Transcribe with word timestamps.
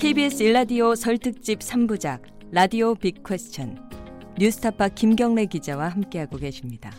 KBS 0.00 0.42
일라디오 0.44 0.94
설특집 0.94 1.58
3부작 1.58 2.22
라디오 2.52 2.94
빅 2.94 3.22
퀘스천 3.22 3.76
뉴스타파 4.38 4.88
김경래 4.88 5.44
기자와 5.44 5.90
함께하고 5.90 6.38
계십니다. 6.38 6.90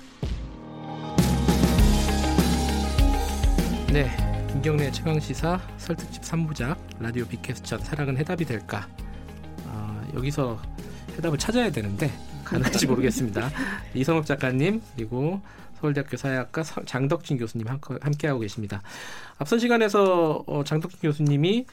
네, 3.91 4.07
김경래 4.51 4.91
최강 4.91 5.19
시사 5.19 5.59
설특집 5.79 6.21
3부작 6.21 6.77
라디오 6.99 7.25
빅 7.25 7.41
퀘스천 7.41 7.79
사랑은 7.79 8.17
해답이 8.17 8.45
될까? 8.45 8.87
어, 9.65 10.07
여기서 10.13 10.61
해답을 11.17 11.39
찾아야 11.39 11.71
되는데 11.71 12.11
가능할지 12.43 12.85
모르겠습니다. 12.85 13.49
이성욱 13.95 14.27
작가님 14.27 14.79
그리고 14.95 15.41
서울대학교 15.79 16.17
사회학과 16.17 16.61
장덕진 16.85 17.39
교수님 17.39 17.65
함께하고 17.67 18.41
계십니다. 18.41 18.83
앞선 19.39 19.57
시간에서 19.57 20.43
어, 20.45 20.63
장덕진 20.63 20.99
교수님이 21.01 21.65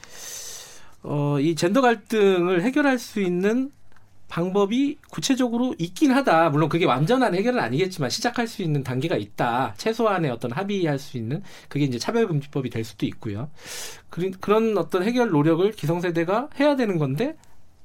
어, 1.03 1.39
이 1.39 1.55
젠더 1.55 1.81
갈등을 1.81 2.61
해결할 2.61 2.99
수 2.99 3.21
있는 3.21 3.71
방법이 4.27 4.97
구체적으로 5.09 5.73
있긴 5.79 6.11
하다. 6.11 6.51
물론 6.51 6.69
그게 6.69 6.85
완전한 6.85 7.33
해결은 7.33 7.59
아니겠지만 7.59 8.11
시작할 8.11 8.47
수 8.47 8.61
있는 8.61 8.83
단계가 8.83 9.17
있다. 9.17 9.73
최소한의 9.77 10.29
어떤 10.29 10.51
합의할 10.51 10.99
수 10.99 11.17
있는 11.17 11.41
그게 11.67 11.85
이제 11.85 11.97
차별금지법이 11.97 12.69
될 12.69 12.83
수도 12.83 13.07
있고요. 13.07 13.49
그런 14.39 14.77
어떤 14.77 15.03
해결 15.03 15.29
노력을 15.29 15.69
기성세대가 15.71 16.49
해야 16.59 16.75
되는 16.75 16.99
건데 16.99 17.35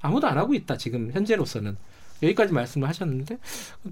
아무도 0.02 0.27
안 0.27 0.36
하고 0.36 0.55
있다. 0.55 0.77
지금 0.77 1.10
현재로서는. 1.12 1.77
여기까지 2.22 2.52
말씀을 2.52 2.88
하셨는데 2.88 3.38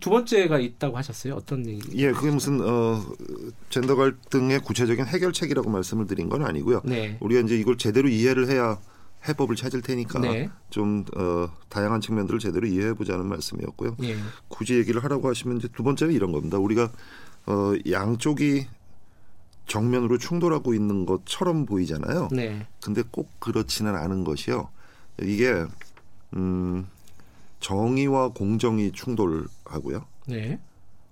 두 0.00 0.08
번째가 0.08 0.58
있다고 0.58 0.96
하셨어요. 0.96 1.34
어떤 1.34 1.66
얘기? 1.66 1.80
예, 1.98 2.12
그게 2.12 2.30
무슨 2.30 2.60
어 2.62 3.02
젠더 3.68 3.96
갈등의 3.96 4.60
구체적인 4.60 5.06
해결책이라고 5.06 5.68
말씀을 5.68 6.06
드린 6.06 6.28
건 6.28 6.44
아니고요. 6.44 6.82
네. 6.84 7.16
우리가 7.20 7.42
이제 7.42 7.56
이걸 7.56 7.76
제대로 7.76 8.08
이해를 8.08 8.48
해야 8.48 8.78
해법을 9.28 9.56
찾을 9.56 9.82
테니까 9.82 10.18
네. 10.18 10.50
좀 10.70 11.04
어, 11.16 11.48
다양한 11.68 12.00
측면들을 12.00 12.40
제대로 12.40 12.66
이해해 12.66 12.94
보자는 12.94 13.26
말씀이었고요. 13.26 13.96
예. 14.02 14.16
굳이 14.48 14.74
얘기를 14.76 15.02
하라고 15.04 15.28
하시면 15.28 15.58
이제 15.58 15.68
두 15.68 15.82
번째는 15.82 16.12
이런 16.12 16.32
겁니다. 16.32 16.58
우리가 16.58 16.90
어, 17.46 17.72
양쪽이 17.90 18.66
정면으로 19.66 20.18
충돌하고 20.18 20.74
있는 20.74 21.06
것처럼 21.06 21.66
보이잖아요. 21.66 22.28
네. 22.32 22.66
근데 22.82 23.02
꼭 23.10 23.30
그렇지는 23.38 23.94
않은 23.94 24.24
것이요. 24.24 24.68
이게 25.22 25.64
음, 26.34 26.86
정의와 27.60 28.30
공정이 28.30 28.92
충돌하고요. 28.92 30.04
네. 30.26 30.58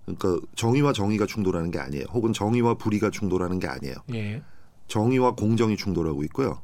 그러니까 0.04 0.46
정의와 0.56 0.92
정의가 0.92 1.26
충돌하는 1.26 1.70
게 1.70 1.78
아니에요. 1.78 2.06
혹은 2.10 2.32
정의와 2.32 2.74
불의가 2.74 3.10
충돌하는 3.10 3.60
게 3.60 3.68
아니에요. 3.68 3.94
예. 4.14 4.42
정의와 4.88 5.36
공정이 5.36 5.76
충돌하고 5.76 6.24
있고요. 6.24 6.60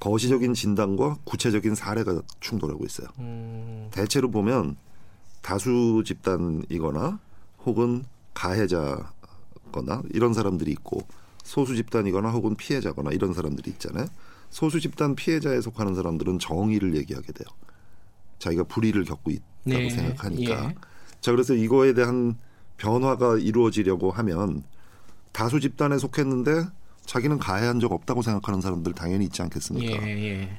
거시적인 0.00 0.54
진단과 0.54 1.18
구체적인 1.24 1.74
사례가 1.74 2.22
충돌하고 2.40 2.84
있어요. 2.86 3.08
음. 3.18 3.88
대체로 3.92 4.30
보면 4.30 4.76
다수 5.42 6.02
집단이거나 6.04 7.18
혹은 7.66 8.04
가해자거나 8.34 10.02
이런 10.12 10.32
사람들이 10.32 10.70
있고 10.72 11.02
소수 11.44 11.76
집단이거나 11.76 12.30
혹은 12.30 12.56
피해자거나 12.56 13.10
이런 13.10 13.34
사람들이 13.34 13.70
있잖아요. 13.72 14.06
소수 14.48 14.80
집단 14.80 15.14
피해자에 15.14 15.60
속하는 15.60 15.94
사람들은 15.94 16.38
정의를 16.38 16.96
얘기하게 16.96 17.32
돼요. 17.32 17.48
자기가 18.38 18.64
불의를 18.64 19.04
겪고 19.04 19.30
있다고 19.30 19.42
네. 19.64 19.90
생각하니까. 19.90 20.70
예. 20.70 20.74
자 21.20 21.30
그래서 21.30 21.54
이거에 21.54 21.92
대한 21.92 22.36
변화가 22.78 23.36
이루어지려고 23.38 24.10
하면 24.10 24.64
다수 25.32 25.60
집단에 25.60 25.98
속했는데 25.98 26.66
자기는 27.10 27.38
가해한 27.38 27.80
적 27.80 27.90
없다고 27.90 28.22
생각하는 28.22 28.60
사람들 28.60 28.92
당연히 28.92 29.24
있지 29.24 29.42
않겠습니까? 29.42 30.06
예, 30.06 30.28
예. 30.28 30.58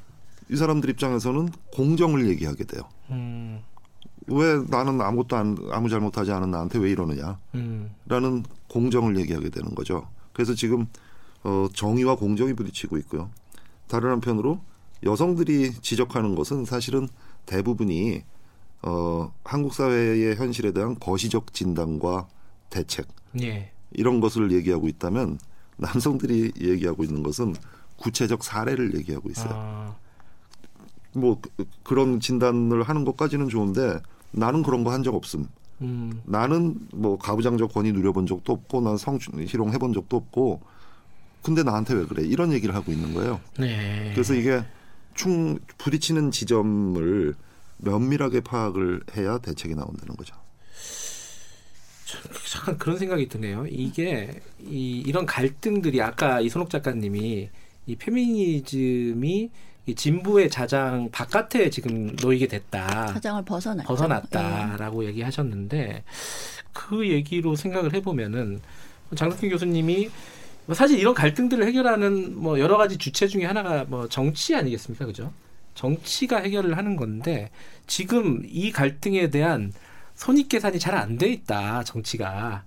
이 0.50 0.56
사람들 0.58 0.90
입장에서는 0.90 1.48
공정을 1.72 2.28
얘기하게 2.28 2.66
돼요. 2.66 2.82
음. 3.10 3.62
왜 4.28 4.62
나는 4.68 5.00
아무것도 5.00 5.38
안, 5.38 5.58
아무 5.72 5.88
잘못하지 5.88 6.34
않은 6.34 6.52
나한테 6.52 6.78
왜 6.80 6.92
이러느냐? 6.92 7.40
음. 7.56 7.92
라는 8.06 8.44
공정을 8.68 9.18
얘기하게 9.18 9.48
되는 9.48 9.74
거죠. 9.74 10.10
그래서 10.34 10.54
지금 10.54 10.88
어, 11.46 11.70
정의와 11.74 12.18
공정이 12.18 12.52
부딪히고 12.54 12.98
있고요. 12.98 13.30
다른 13.88 14.10
한편으로 14.12 14.60
여성들이 15.06 15.76
지적하는 15.76 16.36
것은 16.36 16.66
사실은 16.66 17.08
대부분이 17.46 18.24
어, 18.82 19.34
한국 19.46 19.74
사회의 19.74 20.36
현실에 20.36 20.74
대한 20.74 21.00
거시적 21.00 21.54
진단과 21.54 22.28
대책 22.70 23.08
예. 23.40 23.72
이런 23.94 24.20
것을 24.20 24.52
얘기하고 24.52 24.90
있다면 24.90 25.40
남성들이 25.78 26.52
얘기하고 26.60 27.04
있는 27.04 27.24
것은 27.24 27.56
구체적 27.98 28.44
사례를 28.44 28.96
얘기하고 28.98 29.30
있어요. 29.30 29.50
아. 29.54 29.96
뭐 31.14 31.40
그, 31.84 31.94
런 31.94 32.20
진단을 32.20 32.84
하는 32.84 33.04
것까지는 33.06 33.50
좋은데 33.50 34.00
나는 34.32 34.64
그런 34.64 34.84
거 34.84 34.92
한 34.92 35.04
적 35.04 35.14
없음. 35.16 35.48
음. 35.82 36.22
나는 36.26 36.78
뭐 36.94 37.18
가부장적 37.18 37.74
권위 37.74 37.92
누려본 37.92 38.28
적도 38.28 38.54
없고 38.54 38.82
난 38.82 38.98
성희롱 38.98 39.74
해본 39.74 39.94
적도 39.94 40.18
없고 40.18 40.62
근데 41.44 41.64
나한테 41.64 41.96
왜 41.96 42.06
그래 42.06 42.24
이런 42.24 42.54
얘기를 42.54 42.76
하고 42.76 42.92
있는 42.92 43.14
거예요. 43.14 43.40
네. 43.58 44.12
그래서 44.14 44.36
이게 44.36 44.64
충 45.16 45.58
부딪히는 45.80 46.30
지점을 46.32 47.34
면밀하게 47.80 48.42
파악을 48.42 49.02
해야 49.18 49.40
대책이 49.40 49.74
나온다는 49.76 50.16
거죠. 50.16 50.36
잠깐 52.52 52.78
그런 52.78 52.98
생각이 52.98 53.30
드네요. 53.30 53.66
이게 53.70 54.42
이, 54.60 55.02
이런 55.08 55.26
갈등들이 55.26 56.02
아까 56.02 56.42
이선옥 56.42 56.70
작가님이 56.70 57.50
이 57.86 57.96
페미니즘이 57.96 59.50
이 59.86 59.96
진부의 59.96 60.50
자장 60.50 61.10
바깥에 61.12 61.70
지금 61.70 62.14
놓이게 62.22 62.48
됐다. 62.48 63.14
자장을 63.14 63.46
벗어났 63.46 63.86
벗어났다라고 63.86 65.06
예. 65.06 65.08
얘기하셨는데 65.08 66.04
그 66.74 67.08
얘기로 67.08 67.56
생각을 67.56 67.94
해보면은 67.94 68.60
장덕균 69.16 69.50
교수님이 69.50 70.10
뭐 70.66 70.76
사실 70.76 71.00
이런 71.00 71.14
갈등들을 71.14 71.66
해결하는 71.66 72.38
뭐 72.38 72.60
여러 72.60 72.76
가지 72.76 72.98
주체 72.98 73.28
중에 73.28 73.46
하나가 73.46 73.86
뭐 73.86 74.10
정치 74.10 74.58
아니겠습니까, 74.58 75.06
그죠? 75.06 75.32
정치가 75.74 76.40
해결을 76.40 76.76
하는 76.76 76.98
건데 76.98 77.50
지금 77.88 78.44
이 78.46 78.74
갈등에 78.74 79.30
대한 79.30 79.72
손익 80.22 80.50
계산이 80.50 80.78
잘 80.80 80.94
안 80.96 81.18
돼 81.18 81.30
있다 81.30 81.84
정치가 81.84 82.64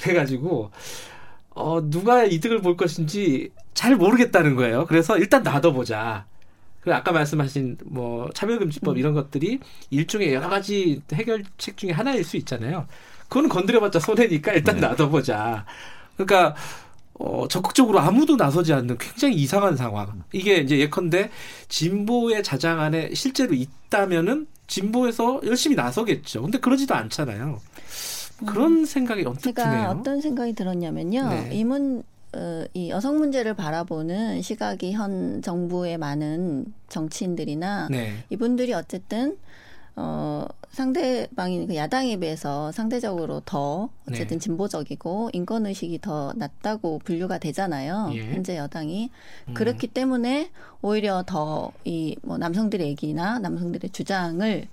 그래가지고 0.00 0.70
어 1.50 1.80
누가 1.90 2.24
이득을 2.24 2.62
볼 2.62 2.76
것인지 2.76 3.50
잘 3.74 3.96
모르겠다는 3.96 4.54
거예요. 4.56 4.86
그래서 4.86 5.18
일단 5.18 5.42
놔둬보자. 5.42 6.26
그 6.80 6.94
아까 6.94 7.10
말씀하신 7.12 7.78
뭐 7.84 8.30
차별금지법 8.34 8.98
이런 8.98 9.14
것들이 9.14 9.58
일종의 9.90 10.32
여러 10.34 10.48
가지 10.48 11.02
해결책 11.12 11.76
중에 11.76 11.90
하나일 11.90 12.24
수 12.24 12.36
있잖아요. 12.38 12.86
그거는 13.28 13.48
건드려봤자 13.48 13.98
손해니까 13.98 14.52
일단 14.52 14.76
네. 14.76 14.82
놔둬보자. 14.82 15.66
그러니까 16.16 16.54
어, 17.14 17.46
적극적으로 17.48 17.98
아무도 18.00 18.36
나서지 18.36 18.72
않는 18.72 18.96
굉장히 18.98 19.34
이상한 19.36 19.76
상황. 19.76 20.22
이게 20.32 20.58
이제 20.58 20.78
예컨대 20.78 21.30
진보의 21.68 22.42
자장 22.42 22.80
안에 22.80 23.14
실제로 23.14 23.54
있다면은 23.54 24.46
진보에서 24.72 25.40
열심히 25.44 25.76
나서겠죠. 25.76 26.42
근데 26.42 26.58
그러지도 26.58 26.94
않잖아요. 26.94 27.60
그런 28.46 28.72
음, 28.72 28.84
생각이 28.84 29.22
어떻게 29.26 29.52
제가 29.52 29.70
드네요? 29.70 29.88
어떤 29.90 30.20
생각이 30.20 30.54
들었냐면요. 30.54 31.28
네. 31.28 31.50
이문 31.52 32.02
어, 32.34 32.64
이 32.72 32.88
여성 32.88 33.18
문제를 33.18 33.52
바라보는 33.54 34.40
시각이 34.40 34.92
현 34.92 35.42
정부의 35.42 35.98
많은 35.98 36.72
정치인들이나 36.88 37.88
네. 37.90 38.24
이분들이 38.30 38.72
어쨌든 38.72 39.36
어, 39.94 40.46
상대방인 40.72 41.66
그 41.68 41.76
야당에 41.76 42.16
비해서 42.16 42.72
상대적으로 42.72 43.42
더 43.44 43.90
어쨌든 44.08 44.38
네. 44.38 44.42
진보적이고 44.42 45.30
인권 45.34 45.66
의식이 45.66 46.00
더 46.00 46.32
낮다고 46.34 47.00
분류가 47.04 47.38
되잖아요. 47.38 48.10
예. 48.14 48.32
현재 48.32 48.56
여당이 48.56 49.10
음. 49.48 49.54
그렇기 49.54 49.86
때문에 49.88 50.50
오히려 50.80 51.22
더 51.26 51.72
이 51.84 52.16
뭐 52.22 52.38
남성들의 52.38 52.86
얘기나 52.88 53.38
남성들의 53.38 53.90
주장을 53.90 54.66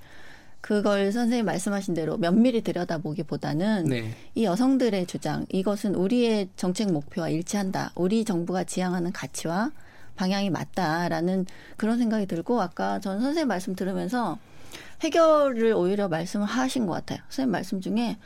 그걸 0.62 1.12
선생님 1.12 1.46
말씀하신 1.46 1.94
대로 1.94 2.18
면밀히 2.18 2.62
들여다보기보다는 2.62 3.86
네. 3.86 4.14
이 4.36 4.44
여성들의 4.44 5.06
주장 5.06 5.46
이것은 5.50 5.96
우리의 5.96 6.50
정책 6.56 6.92
목표와 6.92 7.30
일치한다. 7.30 7.92
우리 7.96 8.24
정부가 8.26 8.64
지향하는 8.64 9.12
가치와 9.12 9.72
방향이 10.16 10.50
맞다라는 10.50 11.46
그런 11.78 11.98
생각이 11.98 12.26
들고 12.26 12.62
아까 12.62 13.00
전 13.00 13.22
선생님 13.22 13.48
말씀 13.48 13.74
들으면서 13.76 14.38
해결을 15.02 15.74
오히려 15.74 16.08
말씀을 16.08 16.46
하신 16.46 16.86
것 16.86 16.94
같아요. 16.94 17.20
선생님 17.30 17.52
말씀 17.52 17.82
중에 17.82 18.18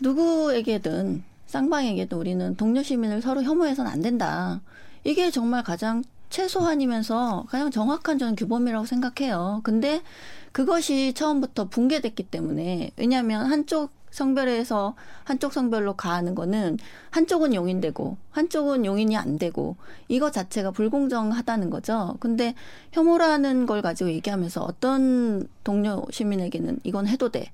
누구에게든 0.00 1.22
쌍방에게도 1.46 2.18
우리는 2.18 2.56
동료 2.56 2.82
시민을 2.82 3.22
서로 3.22 3.42
혐오해서는 3.42 3.90
안 3.90 4.02
된다. 4.02 4.60
이게 5.04 5.30
정말 5.30 5.62
가장 5.62 6.02
최소한이면서 6.30 7.46
가장 7.48 7.70
정확한 7.70 8.18
저는 8.18 8.36
규범이라고 8.36 8.84
생각해요. 8.84 9.60
근데 9.64 10.02
그것이 10.52 11.14
처음부터 11.14 11.68
붕괴됐기 11.68 12.24
때문에 12.24 12.90
왜냐하면 12.96 13.46
한쪽 13.46 13.90
성별에서 14.10 14.94
한쪽 15.24 15.52
성별로 15.52 15.94
가하는 15.94 16.34
거는 16.34 16.78
한쪽은 17.10 17.54
용인되고 17.54 18.16
한쪽은 18.30 18.84
용인이 18.84 19.16
안 19.16 19.38
되고 19.38 19.76
이거 20.08 20.30
자체가 20.30 20.70
불공정하다는 20.70 21.70
거죠. 21.70 22.16
근데 22.20 22.54
혐오라는 22.92 23.66
걸 23.66 23.82
가지고 23.82 24.10
얘기하면서 24.10 24.62
어떤 24.62 25.48
동료 25.64 26.04
시민에게는 26.10 26.80
이건 26.84 27.06
해도 27.06 27.28
돼. 27.30 27.50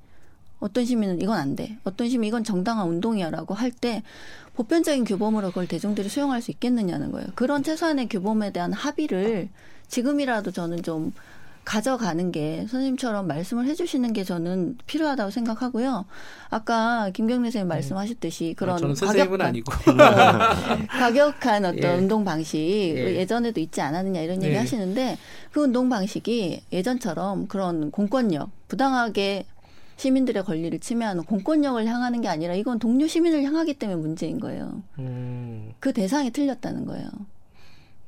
어떤 0.60 0.84
시민은 0.84 1.20
이건 1.20 1.38
안 1.38 1.56
돼. 1.56 1.76
어떤 1.84 2.08
시민 2.08 2.28
이건 2.28 2.44
정당한 2.44 2.88
운동이야라고 2.88 3.54
할 3.54 3.70
때 3.70 4.02
보편적인 4.54 5.04
규범으로 5.04 5.48
그걸 5.48 5.66
대중들이 5.66 6.08
수용할 6.08 6.40
수 6.40 6.50
있겠느냐는 6.52 7.10
거예요. 7.10 7.26
그런 7.34 7.62
최소한의 7.62 8.08
규범에 8.08 8.52
대한 8.52 8.72
합의를 8.72 9.48
지금이라도 9.88 10.52
저는 10.52 10.82
좀 10.82 11.12
가져가는 11.64 12.30
게 12.30 12.66
선생님처럼 12.68 13.26
말씀을 13.26 13.66
해주시는 13.66 14.12
게 14.12 14.24
저는 14.24 14.78
필요하다고 14.86 15.30
생각하고요. 15.30 16.04
아까 16.50 17.10
김경래 17.12 17.46
선생님 17.46 17.68
말씀하셨듯이 17.68 18.50
음. 18.50 18.54
그런 18.54 18.84
아, 18.84 18.94
과격한 18.94 19.40
아니고 19.40 19.72
어, 19.72 19.96
과격한 20.88 21.64
어떤 21.64 21.82
예. 21.82 21.94
운동 21.96 22.24
방식 22.24 22.58
예. 22.58 23.24
전에도 23.26 23.60
있지 23.60 23.80
않았느냐 23.80 24.20
이런 24.20 24.42
얘기 24.42 24.54
예. 24.54 24.58
하시는데 24.58 25.18
그 25.52 25.62
운동 25.62 25.88
방식이 25.88 26.64
예전처럼 26.72 27.48
그런 27.48 27.90
공권력 27.90 28.50
부당하게 28.68 29.46
시민들의 29.96 30.44
권리를 30.44 30.78
침해하는 30.80 31.22
공권력을 31.24 31.84
향하는 31.86 32.20
게 32.20 32.28
아니라 32.28 32.54
이건 32.54 32.78
동료 32.78 33.06
시민을 33.06 33.44
향하기 33.44 33.74
때문에 33.74 34.00
문제인 34.00 34.40
거예요. 34.40 34.82
음. 34.98 35.72
그 35.80 35.92
대상이 35.92 36.30
틀렸다는 36.30 36.84
거예요. 36.84 37.08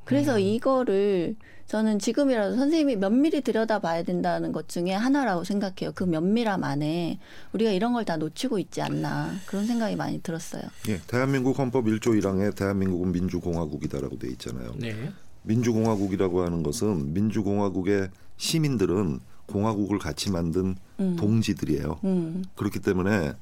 그래서 0.04 0.34
음. 0.34 0.40
이거를 0.40 1.36
저는 1.66 1.98
지금이라도 1.98 2.54
선생님이 2.56 2.96
면밀히 2.96 3.40
들여다봐야 3.40 4.04
된다는 4.04 4.52
것 4.52 4.68
중에 4.68 4.92
하나라고 4.92 5.42
생각해요. 5.42 5.92
그 5.94 6.04
면밀함 6.04 6.62
안에 6.62 7.18
우리가 7.52 7.72
이런 7.72 7.92
걸 7.92 8.06
다 8.06 8.16
놓치고 8.16 8.60
있지 8.60 8.80
않나 8.82 9.32
그런 9.46 9.66
생각이 9.66 9.96
많이 9.96 10.20
들었어요. 10.22 10.62
예, 10.88 11.00
대한민국 11.08 11.58
헌법 11.58 11.86
1조 11.86 12.16
1항에 12.22 12.54
대한민국은 12.54 13.10
민주공화국이다라고 13.10 14.16
돼 14.20 14.28
있잖아요. 14.28 14.74
네. 14.78 15.10
민주공화국이라고 15.42 16.42
하는 16.42 16.62
것은 16.62 17.12
민주공화국의 17.14 18.10
시민들은 18.36 19.18
공화국을 19.46 19.98
같이 19.98 20.30
만든 20.30 20.76
음. 21.00 21.16
동지들이에요. 21.18 21.98
음. 22.04 22.44
그렇기 22.54 22.78
때문에 22.80 23.32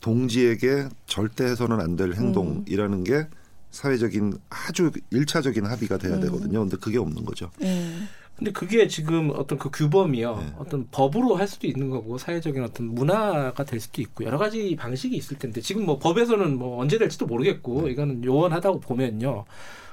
동지에게 0.00 0.88
절대 1.06 1.44
해서는 1.44 1.80
안 1.80 1.96
될 1.96 2.12
행동이라는 2.14 2.98
음. 2.98 3.04
게 3.04 3.26
사회적인 3.74 4.38
아주 4.48 4.90
일차적인 5.10 5.66
합의가 5.66 5.98
돼야 5.98 6.14
음. 6.14 6.20
되거든요. 6.20 6.60
근데 6.60 6.76
그게 6.76 6.98
없는 6.98 7.24
거죠. 7.24 7.50
네. 7.58 7.92
근데 8.36 8.50
그게 8.50 8.88
지금 8.88 9.30
어떤 9.34 9.58
그 9.58 9.70
규범이요. 9.70 10.36
네. 10.36 10.52
어떤 10.58 10.88
법으로 10.90 11.36
할 11.36 11.46
수도 11.46 11.66
있는 11.66 11.88
거고 11.90 12.18
사회적인 12.18 12.62
어떤 12.64 12.86
문화가 12.86 13.64
될 13.64 13.78
수도 13.78 14.00
있고 14.02 14.24
여러 14.24 14.38
가지 14.38 14.74
방식이 14.74 15.16
있을 15.16 15.38
텐데 15.38 15.60
지금 15.60 15.84
뭐 15.86 15.98
법에서는 15.98 16.56
뭐 16.58 16.80
언제 16.80 16.98
될지도 16.98 17.26
모르겠고 17.26 17.82
네. 17.82 17.92
이거는 17.92 18.24
요원하다고 18.24 18.80
보면요. 18.80 19.44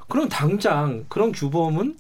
그럼 0.08 0.28
당장 0.30 1.06
그런 1.08 1.32
규범은 1.32 1.98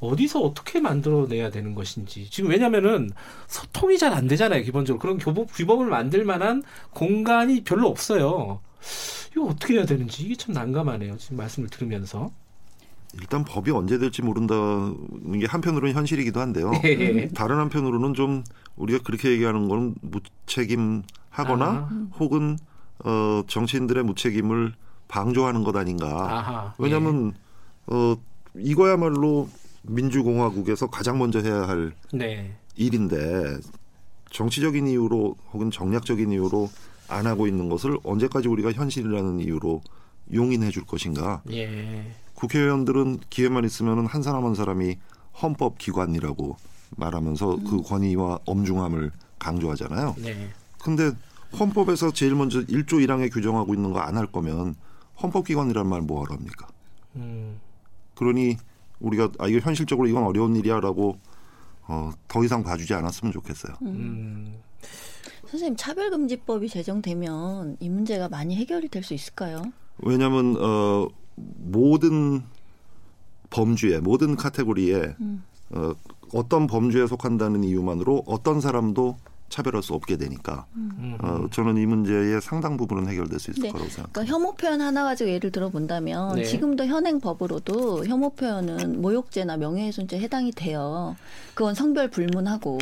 어디서 0.00 0.40
어떻게 0.40 0.80
만들어내야 0.80 1.50
되는 1.50 1.74
것인지 1.74 2.30
지금 2.30 2.50
왜냐면은 2.50 3.10
소통이 3.48 3.98
잘 3.98 4.12
안 4.12 4.28
되잖아요 4.28 4.62
기본적으로 4.62 5.00
그런 5.00 5.18
규범, 5.18 5.46
규범을 5.46 5.86
만들 5.86 6.24
만한 6.24 6.62
공간이 6.90 7.62
별로 7.64 7.88
없어요. 7.88 8.60
이거 9.32 9.46
어떻게 9.46 9.74
해야 9.74 9.84
되는지 9.84 10.24
이게 10.24 10.34
참 10.36 10.54
난감하네요. 10.54 11.16
지금 11.18 11.36
말씀을 11.38 11.68
들으면서. 11.68 12.30
일단 13.14 13.44
법이 13.44 13.70
언제 13.70 13.98
될지 13.98 14.20
모른다는 14.22 15.38
게 15.40 15.46
한편으로는 15.46 15.94
현실이기도 15.94 16.40
한데요. 16.40 16.70
예. 16.84 17.28
다른 17.28 17.56
한편으로는 17.56 18.14
좀 18.14 18.44
우리가 18.76 19.00
그렇게 19.02 19.30
얘기하는 19.30 19.68
건 19.68 19.94
무책임하거나 20.02 21.64
아. 21.64 22.08
혹은 22.18 22.58
어, 23.04 23.42
정치인들의 23.46 24.04
무책임을 24.04 24.74
방조하는 25.08 25.64
것 25.64 25.74
아닌가. 25.76 26.38
아하. 26.38 26.74
왜냐하면 26.78 27.32
예. 27.90 27.94
어, 27.94 28.16
이거야말로 28.56 29.48
민주공화국에서 29.82 30.88
가장 30.88 31.18
먼저 31.18 31.40
해야 31.40 31.66
할 31.66 31.94
네. 32.12 32.54
일인데 32.76 33.56
정치적인 34.30 34.86
이유로 34.86 35.36
혹은 35.52 35.70
정략적인 35.70 36.30
이유로 36.32 36.68
안 37.08 37.26
하고 37.26 37.46
있는 37.46 37.68
것을 37.68 37.98
언제까지 38.04 38.48
우리가 38.48 38.72
현실이라는 38.72 39.40
이유로 39.40 39.82
용인해 40.32 40.70
줄 40.70 40.84
것인가? 40.84 41.42
예. 41.50 42.12
국회의원들은 42.34 43.20
기회만 43.30 43.64
있으면 43.64 44.06
한 44.06 44.22
사람 44.22 44.44
한 44.44 44.54
사람이 44.54 44.96
헌법 45.42 45.78
기관이라고 45.78 46.56
말하면서 46.96 47.54
음. 47.54 47.64
그 47.64 47.82
권위와 47.82 48.40
엄중함을 48.46 49.10
강조하잖아요. 49.38 50.14
네. 50.18 50.50
근데 50.80 51.12
헌법에서 51.58 52.12
제일 52.12 52.34
먼저 52.34 52.60
1조 52.60 52.94
1항에 53.06 53.32
규정하고 53.32 53.74
있는 53.74 53.92
거 53.92 54.00
안 54.00 54.16
할 54.16 54.26
거면 54.26 54.74
헌법 55.22 55.46
기관이란 55.46 55.86
말 55.88 56.02
뭐하러 56.02 56.34
합니까? 56.34 56.68
음. 57.16 57.58
그러니 58.14 58.56
우리가 59.00 59.30
아 59.38 59.46
이거 59.48 59.58
현실적으로 59.60 60.08
이건 60.08 60.24
어려운 60.24 60.54
일이야라고 60.56 61.18
어, 61.88 62.10
더 62.28 62.44
이상 62.44 62.62
봐주지 62.62 62.92
않았으면 62.94 63.32
좋겠어요. 63.32 63.74
음. 63.82 64.58
음. 65.48 65.50
선생님 65.50 65.76
차별금지법이 65.76 66.68
제정되면 66.68 67.76
이 67.80 67.88
문제가 67.88 68.28
많이 68.28 68.56
해결이 68.56 68.88
될 68.88 69.02
수 69.02 69.14
있을까요? 69.14 69.62
왜냐하면 69.98 70.56
어, 70.60 71.08
모든 71.36 72.42
범주에 73.50 74.00
모든 74.00 74.36
카테고리에 74.36 75.14
음. 75.20 75.42
어, 75.70 75.92
어떤 76.34 76.66
범주에 76.66 77.06
속한다는 77.06 77.64
이유만으로 77.64 78.24
어떤 78.26 78.60
사람도 78.60 79.16
차별할 79.48 79.82
수 79.82 79.94
없게 79.94 80.18
되니까 80.18 80.66
음. 80.76 81.16
어, 81.22 81.46
저는 81.50 81.78
이 81.78 81.86
문제의 81.86 82.42
상당 82.42 82.76
부분은 82.76 83.08
해결될 83.08 83.38
수 83.38 83.50
있을 83.50 83.62
네. 83.62 83.68
거라고 83.70 83.88
생각합니다. 83.88 84.12
그러니까 84.12 84.34
혐오 84.36 84.54
표현 84.54 84.82
하나 84.82 85.04
가지고 85.04 85.30
예를 85.30 85.50
들어본다면 85.50 86.34
네. 86.36 86.44
지금도 86.44 86.84
현행 86.84 87.18
법으로도 87.18 88.04
혐오 88.06 88.28
표현은 88.30 89.00
모욕죄나 89.00 89.56
명예훼손죄 89.56 90.18
해당이 90.18 90.52
돼요. 90.52 91.16
그건 91.54 91.74
성별 91.74 92.10
불문하고 92.10 92.78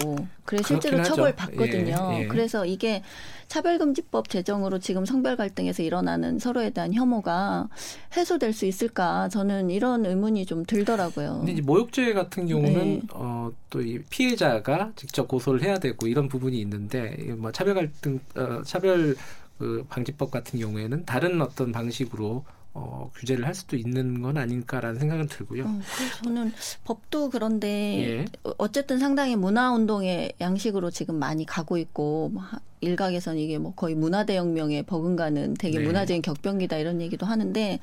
그래 0.47 0.61
실제로 0.67 1.03
처벌 1.03 1.35
받거든요. 1.35 2.11
예, 2.15 2.23
예. 2.23 2.27
그래서 2.27 2.65
이게 2.65 3.03
차별금지법 3.49 4.29
제정으로 4.29 4.79
지금 4.79 5.05
성별 5.05 5.37
갈등에서 5.37 5.83
일어나는 5.83 6.39
서로에 6.39 6.71
대한 6.71 6.93
혐오가 6.95 7.69
해소될 8.17 8.53
수 8.53 8.67
있을까? 8.67 9.29
저는 9.29 9.71
이런 9.71 10.05
의문이 10.05 10.47
좀 10.47 10.65
들더라고요. 10.65 11.39
근데 11.39 11.53
이제 11.53 11.63
모욕죄 11.63 12.13
같은 12.13 12.47
경우는 12.47 12.75
네. 12.75 13.03
어, 13.13 13.51
또 13.71 13.81
이 13.87 13.99
피해자가 14.11 14.93
직접 14.97 15.29
고소를 15.29 15.63
해야 15.63 15.79
되고 15.79 16.07
이런 16.07 16.29
부분이 16.29 16.59
있는데 16.61 17.17
뭐 17.37 17.53
차별 17.53 17.75
갈등 17.75 18.21
어, 18.35 18.63
차별 18.65 19.15
그 19.59 19.85
방지법 19.89 20.31
같은 20.31 20.59
경우에는 20.59 21.05
다른 21.05 21.41
어떤 21.41 21.73
방식으로 21.73 22.45
어, 22.79 23.11
규제를 23.15 23.47
할 23.47 23.55
수도 23.55 23.75
있는 23.75 24.21
건 24.21 24.37
아닐까라는 24.37 25.01
생각은 25.01 25.29
들고요. 25.29 25.65
음, 25.65 25.81
저는 26.23 26.53
법도 26.85 27.31
그런데 27.31 27.69
예. 27.69 28.25
어쨌든 28.59 28.99
상당히 28.99 29.35
문화 29.35 29.73
운동의 29.73 30.35
양식으로 30.43 30.91
지금 30.91 31.19
많이 31.19 31.47
가고 31.47 31.79
있고 31.79 32.29
뭐 32.35 32.43
일각에서는 32.83 33.41
이게 33.41 33.57
뭐 33.57 33.73
거의 33.75 33.95
문화 33.95 34.27
대혁명에 34.27 34.83
버금가는 34.83 35.55
되게 35.55 35.79
네. 35.79 35.87
문화적인 35.87 36.21
격변기다 36.21 36.77
이런 36.77 37.01
얘기도 37.01 37.25
하는데 37.25 37.79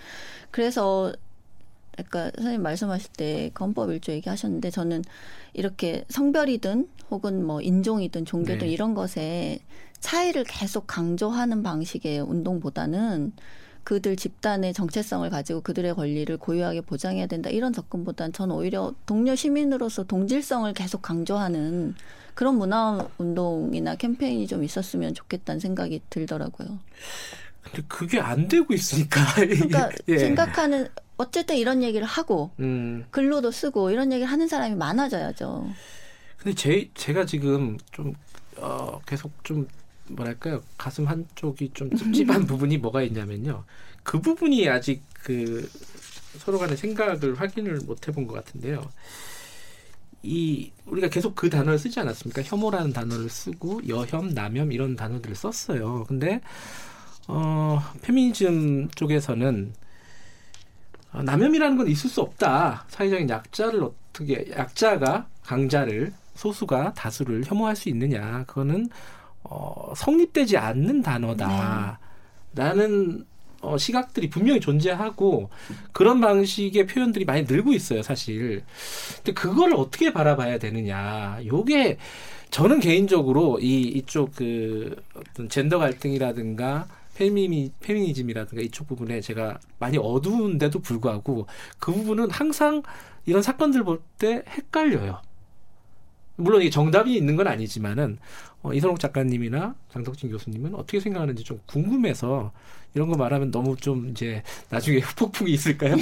그래서 0.52 1.12
아까 1.98 2.30
선생님 2.36 2.62
말씀하실 2.62 3.12
때 3.14 3.52
건법 3.56 3.90
일조 3.90 4.12
얘기하셨는데 4.12 4.70
저는 4.70 5.02
이렇게 5.54 6.06
성별이든 6.10 6.88
혹은 7.10 7.44
뭐 7.44 7.62
인종이든 7.62 8.26
종교든 8.26 8.60
네. 8.60 8.68
이런 8.68 8.94
것에 8.94 9.58
차이를 10.02 10.44
계속 10.44 10.86
강조하는 10.86 11.64
방식의 11.64 12.20
운동보다는 12.20 13.34
그들 13.84 14.16
집단의 14.16 14.74
정체성을 14.74 15.30
가지고 15.30 15.62
그들의 15.62 15.94
권리를 15.96 16.36
고유하게 16.38 16.82
보장해야 16.82 17.28
된다 17.28 17.50
이런 17.50 17.74
접근보다는 17.74 18.34
저는 18.34 18.56
오히려 18.56 18.94
동료 19.06 19.36
시민으로서 19.36 20.04
동질성을 20.04 20.72
계속 20.74 21.02
강조하는 21.02 21.96
그런 22.34 22.58
문화 22.58 23.08
운동이나 23.18 23.96
캠페인이 23.96 24.48
좀 24.48 24.63
있었으면 24.63 25.13
좋겠다는 25.13 25.60
생각이 25.60 26.02
들더라고요. 26.10 26.80
근데 27.62 27.84
그게 27.88 28.20
안 28.20 28.48
되고 28.48 28.74
있으니까. 28.74 29.22
그러니까 29.36 29.90
예. 30.08 30.18
생각하는 30.18 30.88
어쨌든 31.18 31.56
이런 31.58 31.84
얘기를 31.84 32.06
하고 32.06 32.52
음. 32.60 33.06
글로도 33.12 33.52
쓰고 33.52 33.92
이런 33.92 34.12
얘기를 34.12 34.32
하는 34.32 34.48
사람이 34.48 34.75
많아져야죠. 34.75 35.68
근데 36.38 36.56
제 36.56 36.90
제가 36.94 37.25
지금 37.25 37.78
좀 37.92 38.13
어, 38.58 39.00
계속 39.06 39.32
좀 39.44 39.68
뭐랄까요? 40.10 40.62
가슴 40.78 41.06
한쪽이 41.08 41.72
좀 41.74 41.96
찝찝한 41.96 42.46
부분이 42.48 42.78
뭐가 42.78 43.02
있냐면요. 43.04 43.64
그 44.04 44.20
부분이 44.20 44.68
아직 44.70 45.02
그 45.24 45.70
서로 46.40 46.60
간의 46.60 46.78
생각을 46.78 47.40
확인을 47.40 47.80
못 47.86 48.08
해본 48.08 48.28
것 48.28 48.34
같은데요. 48.34 48.90
이 50.24 50.72
우리가 50.86 51.10
계속 51.10 51.36
그 51.36 51.50
단어를 51.50 51.78
쓰지 51.78 52.00
않았습니까? 52.00 52.42
혐오라는 52.44 52.94
단어를 52.94 53.30
쓰고 53.30 53.82
여혐 53.88 54.34
남혐 54.34 54.72
이런 54.72 54.96
단어들을 54.96 55.36
썼어요. 55.36 56.06
근데 56.08 56.42
어 57.28 57.82
페미니즘 58.02 58.90
쪽에서는 58.96 59.74
어, 61.14 61.22
남혐이라는 61.24 61.78
건 61.78 61.88
있을 61.88 62.10
수 62.10 62.22
없다. 62.22 62.86
사회적인 62.90 63.30
약자를 63.30 63.84
어떻게 63.84 64.50
약자가 64.50 65.28
강자를 65.44 66.14
소수가 66.36 66.94
다수를 66.94 67.44
혐오할 67.46 67.76
수 67.76 67.90
있느냐. 67.90 68.44
그거는 68.48 68.90
어, 69.44 69.94
성립되지 69.96 70.58
않는 70.58 71.02
단어다라는 71.02 71.98
네. 72.56 73.24
어, 73.62 73.78
시각들이 73.78 74.30
분명히 74.30 74.60
존재하고 74.60 75.50
그런 75.94 76.20
방식의 76.20 76.86
표현들이 76.86 77.24
많이 77.26 77.44
늘고 77.44 77.72
있어요, 77.74 78.02
사실. 78.02 78.64
근데 79.18 79.34
그거를 79.34 79.76
어떻게 79.76 80.12
바라봐야 80.12 80.58
되느냐. 80.60 81.40
요게 81.46 81.98
저는 82.52 82.80
개인적으로 82.82 83.60
이 83.62 83.82
이쪽 83.84 84.36
그 84.36 84.96
어떤 85.16 85.48
젠더 85.50 85.80
갈등이라든가 85.80 86.88
페미니, 87.16 87.72
페미니즘이라든가 87.80 88.62
이쪽 88.64 88.88
부분에 88.88 89.22
제가 89.22 89.60
많이 89.80 89.98
어두운데도 89.98 90.80
불구하고 90.80 91.48
그 91.80 91.94
부분은 91.94 92.32
항상 92.32 92.84
이런 93.26 93.42
사건들 93.42 93.84
볼 93.84 94.02
때 94.20 94.44
헷갈려요. 94.48 95.22
물론 96.36 96.62
이게 96.62 96.70
정답이 96.70 97.16
있는 97.16 97.36
건 97.36 97.48
아니지만은 97.48 98.18
어, 98.63 98.74
이선옥 98.74 99.00
작가님이나 99.00 99.75
장덕진 99.92 100.32
교수님은 100.32 100.75
어떻게 100.75 101.00
생각하는지 101.00 101.44
좀 101.44 101.60
궁금해서 101.66 102.52
이런 102.96 103.10
거 103.10 103.18
말하면 103.18 103.52
너무 103.52 103.75
좀 103.75 104.10
이제 104.10 104.44
나중에 104.70 105.00
후폭풍이 105.02 105.52
있을까요? 105.52 105.96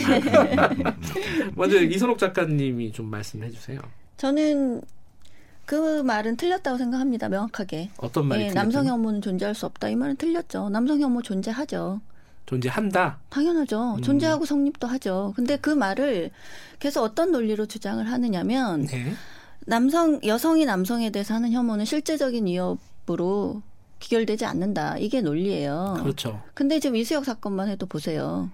먼저 1.56 1.82
이선옥 1.82 2.18
작가님이 2.18 2.92
좀 2.92 3.08
말씀해 3.08 3.50
주세요. 3.50 3.80
저는 4.18 4.82
그 5.66 6.02
말은 6.04 6.38
틀렸다고 6.38 6.78
생각합니다. 6.78 7.30
명확하게. 7.30 7.92
어떤 7.98 8.28
말이 8.28 8.44
예, 8.44 8.50
남성 8.50 8.86
혐오는 8.86 9.22
존재할 9.22 9.56
수 9.56 9.66
없다. 9.66 9.90
이 9.90 9.96
말은 9.96 10.18
틀렸죠. 10.18 10.70
남성 10.70 11.00
혐오 11.00 11.22
존재하죠. 11.22 12.02
존재한다. 12.46 13.20
당연하죠. 13.30 13.96
음. 13.96 14.02
존재하고 14.02 14.46
성립도 14.46 14.88
하죠. 14.88 15.34
근데 15.36 15.56
그 15.56 15.70
말을 15.70 16.32
계속 16.80 17.04
어떤 17.04 17.32
논리로 17.32 17.66
주장을 17.66 18.06
하느냐면 18.12 18.86
네. 18.88 19.14
남성 19.66 20.20
여성이 20.24 20.66
남성에 20.66 21.12
대해서 21.12 21.34
하는 21.34 21.52
혐오는 21.52 21.86
실제적인 21.86 22.46
위협으로 22.46 23.62
귀결되지 24.00 24.46
않는다. 24.46 24.98
이게 24.98 25.22
논리예요. 25.22 25.98
그렇죠. 26.02 26.42
근데 26.54 26.80
지금 26.80 26.96
이수혁 26.96 27.26
사건만 27.26 27.68
해도 27.70 27.86
보세요. 27.86 28.50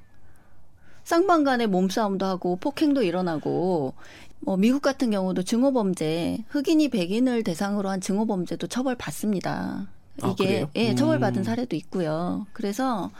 쌍방 1.04 1.46
간의 1.46 1.68
몸싸움도 1.68 2.26
하고 2.26 2.58
폭행도 2.58 3.04
일어나고 3.04 3.94
뭐 4.42 4.58
미국 4.58 4.82
같은 4.82 5.10
경우도 5.10 5.44
증오 5.44 5.72
범죄 5.72 6.44
흑인이 6.50 6.90
백인을 6.90 7.44
대상으로 7.44 7.90
한 7.90 8.02
증오 8.02 8.26
범죄도 8.26 8.68
처벌 8.68 8.96
받습니다. 8.96 9.88
아, 10.22 10.30
이게 10.30 10.64
아, 10.64 10.68
예, 10.76 10.96
처벌받은 10.96 11.40
음. 11.40 11.44
사례도 11.44 11.76
있고요. 11.78 12.46
그래서 12.52 13.12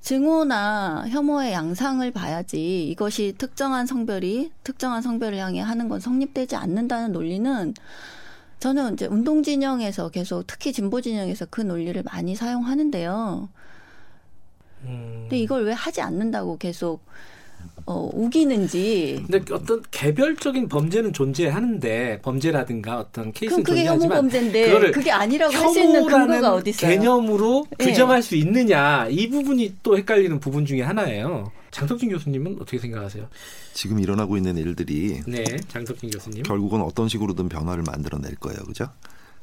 증오나 0.00 1.04
혐오의 1.08 1.52
양상을 1.52 2.10
봐야지 2.12 2.88
이것이 2.88 3.34
특정한 3.36 3.86
성별이 3.86 4.50
특정한 4.64 5.02
성별을 5.02 5.38
향해 5.38 5.60
하는 5.60 5.88
건 5.88 6.00
성립되지 6.00 6.56
않는다는 6.56 7.12
논리는 7.12 7.74
저는 8.60 8.94
이제 8.94 9.06
운동 9.06 9.42
진영에서 9.42 10.10
계속 10.10 10.46
특히 10.46 10.72
진보 10.72 11.00
진영에서 11.00 11.46
그 11.50 11.60
논리를 11.62 12.02
많이 12.02 12.34
사용하는데요. 12.34 13.48
근데 14.82 15.38
이걸 15.38 15.64
왜 15.64 15.72
하지 15.72 16.00
않는다고 16.00 16.58
계속 16.58 17.00
어, 17.86 18.10
우기는지. 18.12 19.24
근데 19.26 19.54
어떤 19.54 19.82
개별적인 19.90 20.68
범죄는 20.68 21.12
존재하는데 21.12 22.20
범죄라든가 22.22 22.98
어떤 23.00 23.32
케이스는 23.32 23.62
그게 23.64 23.84
존재하지만 23.84 24.10
혐오 24.18 24.22
범죄인데 24.22 24.90
그게 24.90 25.10
아니라고 25.10 25.54
할 25.54 25.68
수 25.70 25.80
있는 25.80 26.06
근거가 26.06 26.54
어디 26.54 26.70
있어요? 26.70 26.90
개념으로 26.90 27.66
네. 27.78 27.86
규정할 27.86 28.22
수 28.22 28.36
있느냐 28.36 29.06
이 29.08 29.28
부분이 29.28 29.76
또 29.82 29.96
헷갈리는 29.96 30.40
부분 30.40 30.66
중에 30.66 30.82
하나예요. 30.82 31.50
장석진 31.70 32.10
교수님은 32.10 32.56
어떻게 32.60 32.78
생각하세요? 32.78 33.28
지금 33.74 34.00
일어나고 34.00 34.36
있는 34.36 34.56
일들이 34.56 35.20
네, 35.26 35.44
장석진 35.68 36.10
교수님 36.10 36.42
결국은 36.42 36.80
어떤 36.82 37.08
식으로든 37.08 37.48
변화를 37.48 37.84
만들어낼 37.86 38.34
거예요, 38.36 38.58
그죠? 38.64 38.88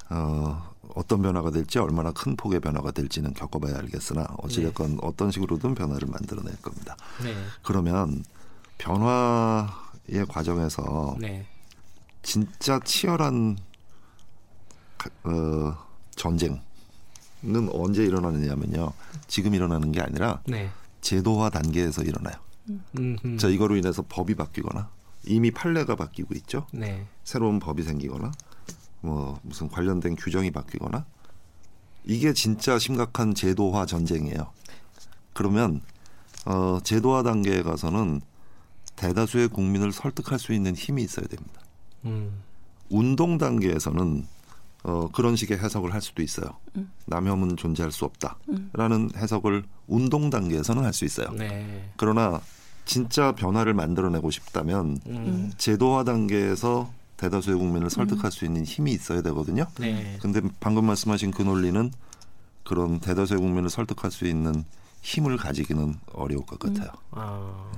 어, 0.10 0.72
어떤 0.96 1.22
변화가 1.22 1.52
될지 1.52 1.80
얼마나 1.80 2.12
큰 2.12 2.36
폭의 2.36 2.60
변화가 2.60 2.92
될지는 2.92 3.34
겪어봐야 3.34 3.78
알겠으나 3.78 4.26
어찌됐건 4.40 4.92
네. 4.92 4.98
어떤 5.02 5.32
식으로든 5.32 5.76
변화를 5.76 6.08
만들어낼 6.08 6.56
겁니다. 6.62 6.96
네. 7.24 7.36
그러면 7.64 8.24
변화의 8.78 10.26
과정에서 10.28 11.16
네. 11.20 11.46
진짜 12.24 12.80
치열한 12.84 13.58
어, 15.24 15.78
전쟁은 16.16 16.60
언제 17.72 18.04
일어나느냐면요. 18.04 18.92
지금 19.28 19.54
일어나는 19.54 19.92
게 19.92 20.02
아니라 20.02 20.42
네. 20.46 20.70
제도화 21.02 21.50
단계에서 21.50 22.04
일어나요. 22.04 22.36
음. 22.70 23.38
자 23.38 23.48
이거로 23.48 23.78
인해서 23.78 24.04
법이 24.08 24.36
바뀌거나 24.36 24.90
이미 25.26 25.52
판례가 25.52 25.96
바뀌고 25.96 26.34
있죠. 26.36 26.68
네. 26.74 27.08
새로운 27.24 27.60
법이 27.60 27.84
생기거나 27.84 28.32
뭐 29.02 29.40
무슨 29.44 29.70
관련된 29.70 30.16
규정이 30.16 30.52
바뀌거나 30.52 31.06
이게 32.06 32.34
진짜 32.34 32.80
심각한 32.80 33.34
제도화 33.36 33.86
전쟁이에요. 33.86 34.52
그러면 35.34 35.82
어, 36.46 36.80
제도화 36.84 37.24
단계에 37.24 37.62
가서는 37.62 38.22
대다수의 38.96 39.50
국민을 39.50 39.92
설득할 39.92 40.40
수 40.40 40.54
있는 40.54 40.76
힘이 40.76 41.04
있어야 41.04 41.28
됩니다. 41.28 41.62
음. 42.06 42.42
운동 42.90 43.38
단계에서는 43.38 44.26
어, 44.84 45.10
그런 45.12 45.36
식의 45.36 45.58
해석을 45.58 45.94
할 45.94 46.02
수도 46.02 46.22
있어요. 46.22 46.50
음. 46.78 46.90
남혐은 47.06 47.58
존재할 47.58 47.92
수 47.92 48.06
없다라는 48.06 48.92
음. 48.92 49.10
해석을 49.16 49.64
운동 49.88 50.30
단계에서는 50.30 50.84
할 50.84 50.94
수 50.94 51.04
있어요. 51.06 51.30
네. 51.32 51.92
그러나 51.98 52.40
진짜 52.86 53.34
변화를 53.34 53.74
만들어내고 53.74 54.32
싶다면 54.32 54.98
음. 55.08 55.52
제도화 55.58 56.06
단계에서 56.06 56.90
대다수의 57.18 57.58
국민을 57.58 57.90
설득할 57.90 58.32
수 58.32 58.46
있는 58.46 58.64
힘이 58.64 58.92
있어야 58.94 59.22
되거든요. 59.22 59.66
네. 59.80 60.18
근데 60.22 60.42
방금 60.60 60.86
말씀하신 60.86 61.32
그 61.32 61.42
논리는 61.42 61.92
그런 62.64 63.00
대다수의 63.00 63.40
국민을 63.40 63.70
설득할 63.70 64.12
수 64.12 64.26
있는 64.26 64.64
힘을 65.02 65.38
가지기는 65.38 65.96
어려울 66.14 66.46
것 66.46 66.60
같아요. 66.60 66.90
음. 66.90 67.12
아. 67.12 67.72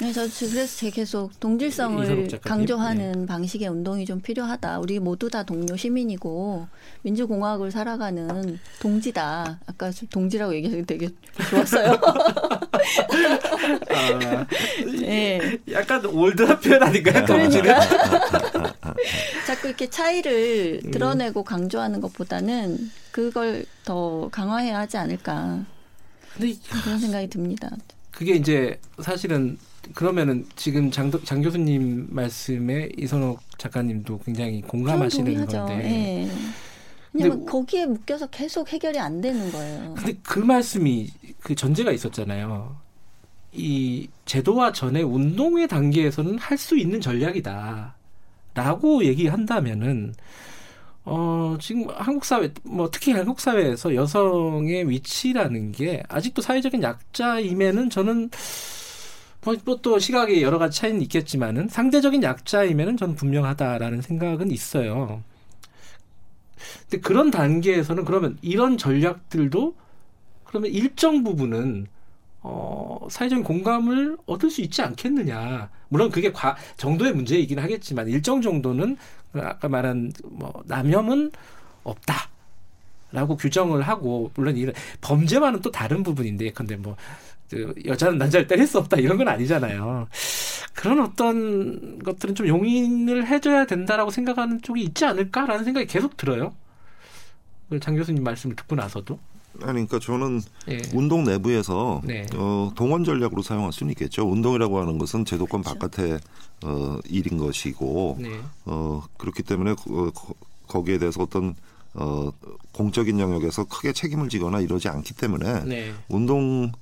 네, 0.00 0.12
저 0.12 0.22
그래서 0.22 0.76
제 0.76 0.90
계속 0.90 1.38
동질성을 1.38 2.28
강조하는 2.42 3.12
네. 3.12 3.26
방식의 3.26 3.68
운동이 3.68 4.04
좀 4.04 4.20
필요하다. 4.20 4.80
우리 4.80 4.98
모두 4.98 5.30
다 5.30 5.44
동료 5.44 5.76
시민이고 5.76 6.66
민주공화국을 7.02 7.70
살아가는 7.70 8.58
동지다. 8.80 9.60
아까 9.66 9.92
동지라고 10.10 10.52
얘기해서 10.56 10.84
되게 10.84 11.10
좋았어요. 11.48 11.96
아, 13.90 14.46
네. 15.00 15.58
약간 15.70 16.04
올드한 16.04 16.60
표현 16.60 16.82
아닌가요? 16.82 17.24
그러니까. 17.24 17.80
자꾸 19.46 19.68
이렇게 19.68 19.88
차이를 19.88 20.80
음. 20.84 20.90
드러내고 20.90 21.44
강조하는 21.44 22.00
것보다는 22.00 22.90
그걸 23.10 23.64
더 23.84 24.28
강화해야 24.30 24.78
하지 24.78 24.96
않을까. 24.96 25.64
그런 26.36 26.98
생각이 26.98 27.28
듭니다. 27.28 27.70
그게 28.10 28.34
이제 28.34 28.78
사실은 29.00 29.58
그러면은 29.94 30.46
지금 30.56 30.90
장, 30.90 31.10
장 31.24 31.42
교수님 31.42 32.06
말씀에 32.10 32.88
이선옥 32.96 33.40
작가님도 33.58 34.20
굉장히 34.24 34.62
공감하시는 34.62 35.46
건데. 35.46 35.76
네. 35.76 36.30
왜냐면 37.14 37.46
거기에 37.46 37.86
묶여서 37.86 38.26
계속 38.28 38.68
해결이 38.72 38.98
안 38.98 39.20
되는 39.20 39.50
거예요. 39.52 39.94
근데 39.96 40.14
그 40.22 40.40
말씀이 40.40 41.08
그 41.40 41.54
전제가 41.54 41.92
있었잖아요. 41.92 42.76
이 43.52 44.08
제도화 44.26 44.72
전에 44.72 45.02
운동회 45.02 45.66
단계에서는 45.68 46.38
할 46.38 46.58
수 46.58 46.76
있는 46.76 47.00
전략이다. 47.00 47.94
라고 48.54 49.04
얘기한다면은 49.04 50.14
어, 51.04 51.56
지금 51.60 51.86
한국 51.90 52.24
사회, 52.24 52.50
뭐 52.64 52.90
특히 52.90 53.12
한국 53.12 53.40
사회에서 53.40 53.94
여성의 53.94 54.88
위치라는 54.88 55.72
게 55.72 56.02
아직도 56.08 56.40
사회적인 56.42 56.82
약자임에는 56.82 57.90
저는 57.90 58.30
뭐, 59.44 59.76
또 59.82 59.98
시각이 59.98 60.42
여러 60.42 60.58
가지 60.58 60.80
차이는 60.80 61.02
있겠지만은 61.02 61.68
상대적인 61.68 62.22
약자임에는 62.22 62.96
저는 62.96 63.14
분명하다라는 63.14 64.00
생각은 64.00 64.50
있어요. 64.50 65.22
근데 66.82 67.00
그런 67.00 67.30
단계에서는 67.30 68.04
그러면 68.04 68.38
이런 68.42 68.78
전략들도 68.78 69.74
그러면 70.44 70.70
일정 70.70 71.24
부분은 71.24 71.86
어, 72.42 73.06
사회적인 73.10 73.42
공감을 73.42 74.18
얻을 74.26 74.50
수 74.50 74.60
있지 74.60 74.82
않겠느냐. 74.82 75.70
물론 75.88 76.10
그게 76.10 76.30
과, 76.30 76.56
정도의 76.76 77.14
문제이긴 77.14 77.58
하겠지만 77.58 78.08
일정 78.08 78.42
정도는 78.42 78.96
아까 79.32 79.68
말한 79.68 80.12
뭐 80.24 80.62
남혐은 80.66 81.32
없다. 81.82 82.28
라고 83.10 83.36
규정을 83.36 83.82
하고 83.82 84.32
물론 84.34 84.56
이런 84.56 84.74
범죄와는 85.00 85.60
또 85.60 85.70
다른 85.70 86.02
부분인데 86.02 86.50
근데 86.50 86.74
뭐그 86.74 87.74
여자는 87.86 88.18
남자를 88.18 88.48
때릴 88.48 88.66
수 88.66 88.78
없다 88.78 88.96
이런 88.96 89.16
건 89.16 89.28
아니잖아요. 89.28 90.08
그런 90.74 91.00
어떤 91.00 91.98
것들은 92.00 92.34
좀 92.34 92.46
용인을 92.46 93.26
해줘야 93.26 93.64
된다라고 93.64 94.10
생각하는 94.10 94.60
쪽이 94.60 94.82
있지 94.82 95.04
않을까라는 95.04 95.64
생각이 95.64 95.86
계속 95.86 96.16
들어요. 96.16 96.52
장 97.80 97.96
교수님 97.96 98.22
말씀을 98.22 98.56
듣고 98.56 98.76
나서도. 98.76 99.18
아니, 99.60 99.86
그러니까 99.86 100.00
저는 100.00 100.40
네. 100.66 100.82
운동 100.92 101.24
내부에서 101.24 102.00
네. 102.04 102.26
어, 102.34 102.72
동원 102.74 103.04
전략으로 103.04 103.42
사용할 103.42 103.72
수는 103.72 103.92
있겠죠. 103.92 104.28
운동이라고 104.28 104.80
하는 104.80 104.98
것은 104.98 105.24
제도권 105.24 105.62
그렇죠. 105.62 105.78
바깥의 105.78 106.18
어, 106.64 106.98
일인 107.08 107.38
것이고 107.38 108.18
네. 108.20 108.40
어, 108.64 109.04
그렇기 109.16 109.44
때문에 109.44 109.70
어, 109.70 110.10
거기에 110.66 110.98
대해서 110.98 111.22
어떤 111.22 111.54
어, 111.94 112.32
공적인 112.72 113.20
영역에서 113.20 113.64
크게 113.64 113.92
책임을 113.92 114.28
지거나 114.28 114.60
이러지 114.60 114.88
않기 114.88 115.14
때문에 115.14 115.64
네. 115.64 115.92
운동 116.08 116.72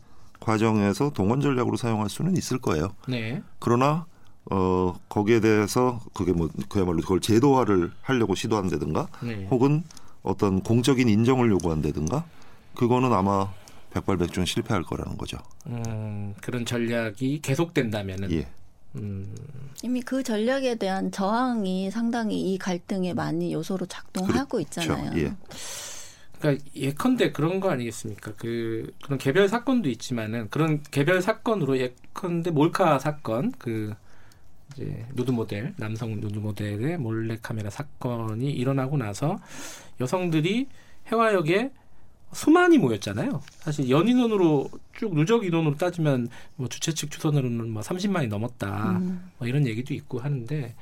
과정에서 0.45 1.11
동원 1.11 1.41
전략으로 1.41 1.77
사용할 1.77 2.09
수는 2.09 2.37
있을 2.37 2.59
거예요. 2.59 2.95
네. 3.09 3.43
그러나 3.59 4.07
어 4.51 4.95
거기에 5.09 5.41
대해서 5.41 6.01
그게 6.13 6.33
뭐 6.33 6.49
그야말로 6.69 7.01
그걸 7.01 7.21
제도화를 7.21 7.93
하려고 8.03 8.35
시도한다든가 8.35 9.09
네. 9.23 9.47
혹은 9.51 9.85
어떤 10.23 10.63
공적인 10.63 11.09
인정을 11.09 11.51
요구한다든가 11.51 12.25
그거는 12.75 13.13
아마 13.13 13.53
백발백중 13.93 14.45
실패할 14.45 14.83
거라는 14.83 15.17
거죠. 15.17 15.39
음, 15.67 16.35
그런 16.41 16.65
전략이 16.65 17.41
계속된다면은 17.43 18.33
예. 18.33 18.49
음. 18.97 19.35
이미 19.83 20.01
그 20.01 20.23
전략에 20.23 20.77
대한 20.77 21.11
저항이 21.11 21.91
상당히 21.91 22.53
이 22.53 22.59
갈등에 22.59 23.15
많이 23.15 23.53
요소로 23.53 23.87
작동하고 23.87 24.59
그렇죠. 24.59 24.61
있잖아요. 24.61 25.13
예. 25.17 25.35
그러니까 26.43 26.65
예컨대 26.75 27.31
그런 27.31 27.61
거 27.61 27.71
아니겠습니까? 27.71 28.33
그 28.37 28.93
그런 29.05 29.17
개별 29.17 29.49
사건도 29.49 29.89
있지만은 29.91 30.51
그런 30.51 30.83
개별 30.91 31.23
사건으로 31.23 31.79
예컨대 31.79 32.51
몰카 32.51 32.99
사건 32.99 33.53
그 33.59 33.95
이제 34.73 35.07
누드 35.15 35.31
모델 35.31 35.73
남성 35.77 36.21
누드 36.21 36.41
모델의 36.41 36.99
몰래 36.99 37.39
카메라 37.41 37.71
사건이 37.71 38.51
일어나고 38.51 38.97
나서 38.97 39.39
여성들이 40.01 40.67
해화역에 41.13 41.71
수만이 42.33 42.79
모였잖아요. 42.79 43.41
사실 43.61 43.89
연인원으로 43.89 44.69
쭉 44.95 45.15
누적 45.15 45.45
인원으로 45.45 45.77
따지면 45.77 46.29
뭐 46.57 46.69
주최 46.69 46.93
측 46.93 47.11
추선으로는 47.11 47.71
뭐 47.71 47.83
30만이 47.83 48.27
넘었다. 48.27 48.99
음. 48.99 49.31
뭐 49.39 49.47
이런 49.47 49.67
얘기도 49.67 49.95
있고 49.95 50.19
하는데 50.19 50.75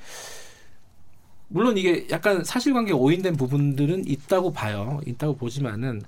물론 1.51 1.77
이게 1.77 2.07
약간 2.11 2.45
사실관계 2.45 2.93
오인된 2.93 3.37
부분들은 3.37 4.07
있다고 4.09 4.53
봐요. 4.53 5.01
있다고 5.07 5.37
보지만은 5.37 6.03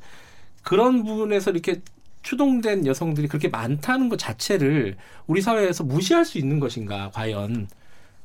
그런 0.62 1.02
부분에서 1.04 1.50
이렇게 1.50 1.82
추동된 2.22 2.87
여성들이 2.87 3.26
그렇게 3.28 3.49
많다는 3.49 4.08
것 4.08 4.18
자체를 4.18 4.96
우리 5.26 5.40
사회에서 5.42 5.82
무시할 5.84 6.25
수 6.25 6.38
있는 6.38 6.61
것인가 6.61 7.11
과연 7.12 7.66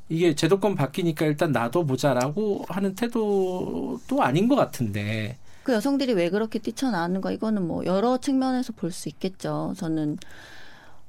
이게 0.10 0.36
제도권 0.36 0.76
바뀌니까 0.76 1.26
일단 1.26 1.52
놔둬보자라고 1.52 2.66
하는 2.70 2.94
태도도 2.96 4.22
아닌 4.22 4.48
것 4.48 4.56
같은데 4.56 5.38
그 5.64 5.74
여성들이 5.74 6.14
왜 6.14 6.30
그렇게 6.30 6.60
뛰쳐나왔는가 6.60 7.32
이거는 7.32 7.68
뭐 7.68 7.84
여러 7.86 8.18
측면에서 8.20 8.74
볼 8.74 8.92
수 8.92 9.10
있겠죠. 9.10 9.74
저는 9.78 10.18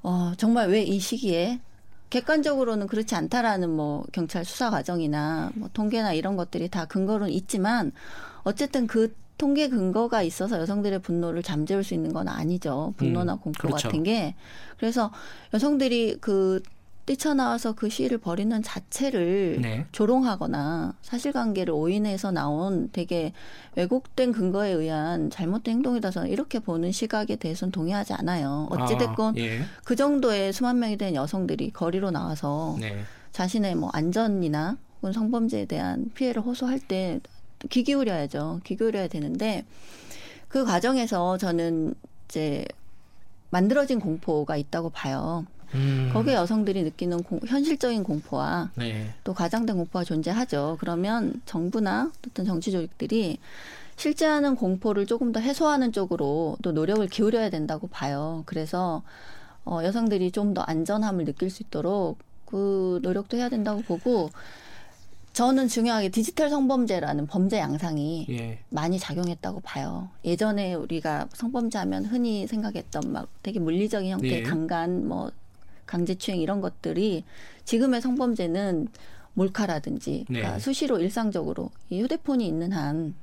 어, 0.03 0.33
정말 0.39 0.69
왜 0.71 0.83
이 0.85 0.99
시기에 0.99 1.61
객관적으로는 2.11 2.87
그렇지 2.87 3.15
않다라는 3.15 3.71
뭐 3.71 4.05
경찰 4.13 4.45
수사 4.45 4.71
과정이나 4.71 5.51
뭐 5.55 5.69
통계나 5.73 6.13
이런 6.15 6.37
것들이 6.37 6.69
다 6.69 6.87
근거로는 6.87 7.33
있지만 7.33 7.93
어쨌든 8.45 8.87
그 8.87 9.15
통계 9.37 9.69
근거가 9.69 10.23
있어서 10.23 10.59
여성들의 10.59 10.99
분노를 11.01 11.43
잠재울 11.43 11.85
수 11.85 11.95
있는 11.95 12.13
건 12.13 12.29
아니죠. 12.29 12.95
분노나 12.97 13.35
음, 13.35 13.39
공포 13.39 13.69
그렇죠. 13.69 13.89
같은 13.89 14.03
게. 14.03 14.35
그래서 14.79 15.13
여성들이 15.55 16.19
그 16.21 16.61
뛰쳐나와서 17.09 17.73
그 17.73 17.89
시위를 17.89 18.19
벌이는 18.19 18.63
자체를 18.63 19.59
네. 19.63 19.87
조롱하거나 19.93 20.95
사실관계를 21.01 21.73
오인해서 21.73 22.31
나온 22.31 22.91
되게 22.93 23.33
왜곡된 23.77 24.33
근거에 24.33 24.71
의한 24.71 25.31
잘못된 25.31 25.77
행동이다 25.77 26.11
저는 26.11 26.29
이렇게 26.29 26.59
보는 26.59 26.93
시각에 26.93 27.37
대해서는 27.37 27.73
동의하지 27.73 28.13
않아요. 28.13 28.69
어찌됐건 28.71 29.35
아, 29.35 29.41
예. 29.41 29.61
그 29.85 29.97
정도의 29.97 30.53
수만 30.53 30.79
명이 30.79 30.99
된 30.99 31.15
여성들이 31.15 31.71
거리로 31.71 32.11
나와서 32.11 32.77
네. 32.79 33.03
자신의 33.33 33.75
뭐 33.77 33.91
안전이나 33.93 34.77
혹은 34.97 35.13
성범죄에 35.13 35.65
대한 35.65 36.11
피해를 36.15 36.43
호소할 36.43 36.79
때 36.81 37.21
귀 37.69 37.83
기울여야죠. 37.83 38.61
귀 38.65 38.77
기울여야 38.77 39.09
되는데 39.09 39.65
그 40.49 40.65
과정에서 40.65 41.39
저는 41.39 41.95
이제 42.27 42.65
만들어진 43.51 43.99
공포가 43.99 44.57
있다고 44.57 44.91
봐요. 44.91 45.45
음. 45.75 46.11
거기에 46.13 46.35
여성들이 46.35 46.83
느끼는 46.85 47.23
공, 47.23 47.41
현실적인 47.47 48.03
공포와 48.03 48.71
네. 48.77 49.15
또 49.25 49.35
과장된 49.35 49.77
공포가 49.77 50.05
존재하죠. 50.05 50.77
그러면 50.81 51.41
정부나 51.47 52.11
어떤 52.27 52.47
정치 52.47 52.73
조직들이 52.73 53.39
실제하는 53.97 54.55
공포를 54.55 55.07
조금 55.07 55.33
더 55.33 55.41
해소하는 55.41 55.93
쪽으로 55.93 56.57
또 56.63 56.73
노력을 56.73 57.07
기울여야 57.09 57.51
된다고 57.51 57.89
봐요. 57.89 58.43
그래서 58.47 59.03
어, 59.65 59.81
여성들이 59.85 60.31
좀 60.31 60.55
더 60.55 60.63
안전함을 60.63 61.25
느낄 61.27 61.51
수 61.51 61.63
있도록 61.63 62.19
그 62.47 63.01
노력도 63.03 63.37
해야 63.37 63.49
된다고 63.51 63.83
보고 63.83 64.31
저는 65.35 65.69
중요하게 65.69 66.09
디지털 66.09 66.49
성범죄라는 66.51 67.27
범죄 67.27 67.59
양상이 67.59 68.27
예. 68.31 68.59
많이 68.71 68.99
작용했다고 68.99 69.61
봐요. 69.61 70.09
예전에 70.25 70.75
우리가 70.75 71.29
성범죄 71.35 71.79
하면 71.79 72.07
흔히 72.07 72.47
생각했던 72.47 73.13
막 73.13 73.29
되게 73.43 73.61
물리적인 73.61 74.11
형태의 74.11 74.39
예. 74.39 74.43
강간, 74.43 75.07
뭐 75.07 75.31
강제추행 75.89 76.41
이런 76.41 76.61
것들이 76.61 77.25
지금의 77.65 78.01
성범죄는 78.01 78.89
몰카라든지 79.35 80.27
네. 80.29 80.41
그러니까 80.41 80.59
수시로 80.59 80.99
일상적으로 80.99 81.71
이 81.91 82.01
휴대폰이 82.01 82.47
있는 82.47 82.73
한 82.73 83.15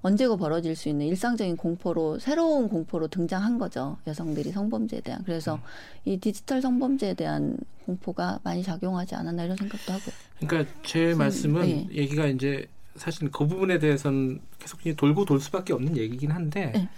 언제고 0.00 0.36
벌어질 0.36 0.74
수 0.74 0.88
있는 0.88 1.06
일상적인 1.06 1.56
공포로 1.56 2.18
새로운 2.18 2.68
공포로 2.68 3.08
등장한 3.08 3.58
거죠 3.58 3.98
여성들이 4.06 4.50
성범죄에 4.50 5.00
대한 5.00 5.22
그래서 5.24 5.56
음. 5.56 5.60
이 6.04 6.16
디지털 6.16 6.60
성범죄에 6.60 7.14
대한 7.14 7.56
공포가 7.86 8.40
많이 8.42 8.62
작용하지 8.62 9.14
않았나 9.14 9.44
이런 9.44 9.56
생각도 9.56 9.92
하고 9.92 10.04
그러니까 10.40 10.72
제 10.84 11.12
음, 11.12 11.18
말씀은 11.18 11.62
네. 11.62 11.88
얘기가 11.92 12.26
이제 12.26 12.66
사실 12.96 13.30
그 13.30 13.46
부분에 13.46 13.78
대해서는 13.78 14.40
계속 14.58 14.80
돌고 14.96 15.24
돌 15.24 15.40
수밖에 15.40 15.72
없는 15.72 15.96
얘기긴 15.96 16.30
한데 16.30 16.72
네. 16.74 16.88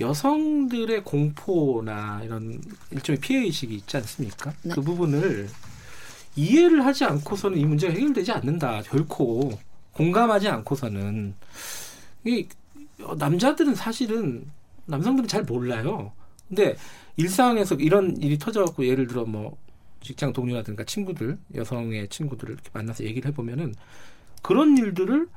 여성들의 0.00 1.04
공포나 1.04 2.22
이런 2.24 2.60
일종의 2.90 3.20
피해 3.20 3.40
의식이 3.44 3.74
있지 3.74 3.96
않습니까? 3.96 4.52
네. 4.62 4.74
그 4.74 4.80
부분을 4.80 5.48
이해를 6.36 6.84
하지 6.84 7.04
않고서는 7.04 7.58
이 7.58 7.64
문제가 7.64 7.92
해결되지 7.92 8.30
않는다. 8.32 8.82
결코 8.82 9.58
공감하지 9.92 10.48
않고서는 10.48 11.34
이 12.24 12.46
남자들은 13.16 13.74
사실은 13.74 14.46
남성들은 14.86 15.28
잘 15.28 15.42
몰라요. 15.42 16.12
근데 16.48 16.76
일상에서 17.16 17.74
이런 17.74 18.16
일이 18.22 18.38
터져갖고 18.38 18.86
예를 18.86 19.06
들어 19.08 19.24
뭐 19.24 19.56
직장 20.00 20.32
동료라든가 20.32 20.84
친구들 20.84 21.38
여성의 21.54 22.08
친구들을 22.08 22.54
이렇게 22.54 22.70
만나서 22.72 23.04
얘기를 23.04 23.28
해보면은 23.30 23.74
그런 24.42 24.78
일들을 24.78 25.28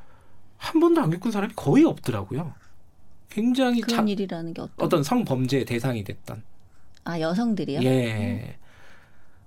한 0.57 0.79
번도 0.79 1.01
안 1.01 1.09
겪은 1.09 1.31
사람이 1.31 1.53
거의 1.55 1.83
없더라고요. 1.83 2.53
굉장히 3.31 3.81
그런 3.81 4.05
자, 4.05 4.11
일이라는 4.11 4.53
게 4.53 4.61
어떤 4.61 4.85
어떤 4.85 5.03
성범죄의 5.03 5.65
대상이 5.65 6.03
됐던 6.03 6.43
아 7.05 7.19
여성들이요? 7.19 7.81
예. 7.81 8.57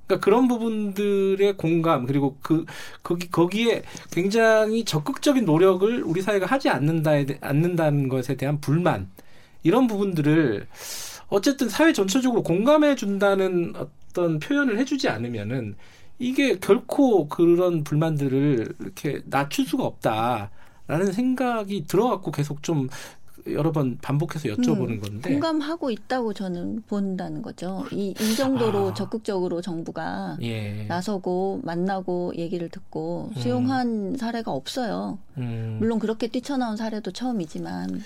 그러니까 0.07 0.25
그런 0.25 0.49
부분들의 0.49 1.57
공감 1.57 2.07
그리고 2.07 2.37
그 2.43 2.65
거기 3.03 3.31
거기에 3.31 3.83
굉장히 4.11 4.85
적극적인 4.85 5.45
노력을 5.45 6.03
우리 6.03 6.21
사회가 6.21 6.47
하지 6.47 6.69
않는다 6.69 7.13
않는다는 7.41 8.09
것에 8.09 8.37
대한 8.37 8.61
불만 8.61 9.11
이런 9.63 9.87
부분들을 9.87 10.67
어쨌든 11.29 11.69
사회 11.69 11.93
전체적으로 11.93 12.43
공감해 12.43 12.97
준다는 12.97 13.75
어떤 13.77 14.39
표현을 14.39 14.79
해주지 14.79 15.09
않으면은 15.09 15.77
이게 16.19 16.59
결코 16.59 17.29
그런 17.29 17.83
불만들을 17.83 18.77
이렇게 18.79 19.23
낮출 19.25 19.67
수가 19.67 19.85
없다라는 19.85 21.13
생각이 21.13 21.87
들어갖고 21.87 22.31
계속 22.31 22.63
좀 22.63 22.89
여러 23.49 23.73
번 23.73 23.99
반복해서 24.01 24.49
여쭤보는 24.49 24.91
음, 24.91 25.01
건데 25.01 25.31
공감하고 25.33 25.91
있다고 25.91 26.33
저는 26.33 26.83
본다는 26.87 27.43
거죠. 27.43 27.85
이, 27.91 28.15
이 28.19 28.37
정도로 28.37 28.91
아. 28.91 28.95
적극적으로 28.95 29.61
정부가 29.61 30.39
예. 30.43 30.85
나서고 30.89 31.61
만나고 31.63 32.33
얘기를 32.37 32.69
듣고 32.71 33.31
음. 33.37 33.41
수용한 33.41 33.89
음. 34.15 34.17
사례가 34.17 34.51
없어요. 34.51 35.19
음. 35.37 35.77
물론 35.79 35.99
그렇게 35.99 36.29
뛰쳐나온 36.29 36.77
사례도 36.77 37.11
처음이지만 37.11 38.03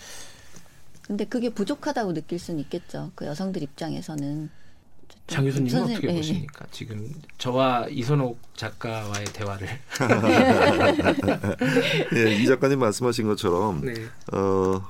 근데 1.02 1.24
그게 1.24 1.48
부족하다고 1.48 2.12
느낄 2.14 2.38
수는 2.38 2.60
있겠죠. 2.60 3.12
그 3.14 3.26
여성들 3.26 3.62
입장에서는. 3.62 4.50
장 5.26 5.44
교수님은 5.44 5.82
어떻게 5.84 6.06
네. 6.06 6.16
보십니까? 6.16 6.66
지금 6.70 7.12
저와 7.36 7.86
이선옥 7.90 8.38
작가와의 8.56 9.24
대화를. 9.26 9.68
네, 12.12 12.36
이 12.40 12.46
작가님 12.46 12.78
말씀하신 12.78 13.26
것처럼 13.26 13.80
네. 13.84 13.94
어, 14.32 14.82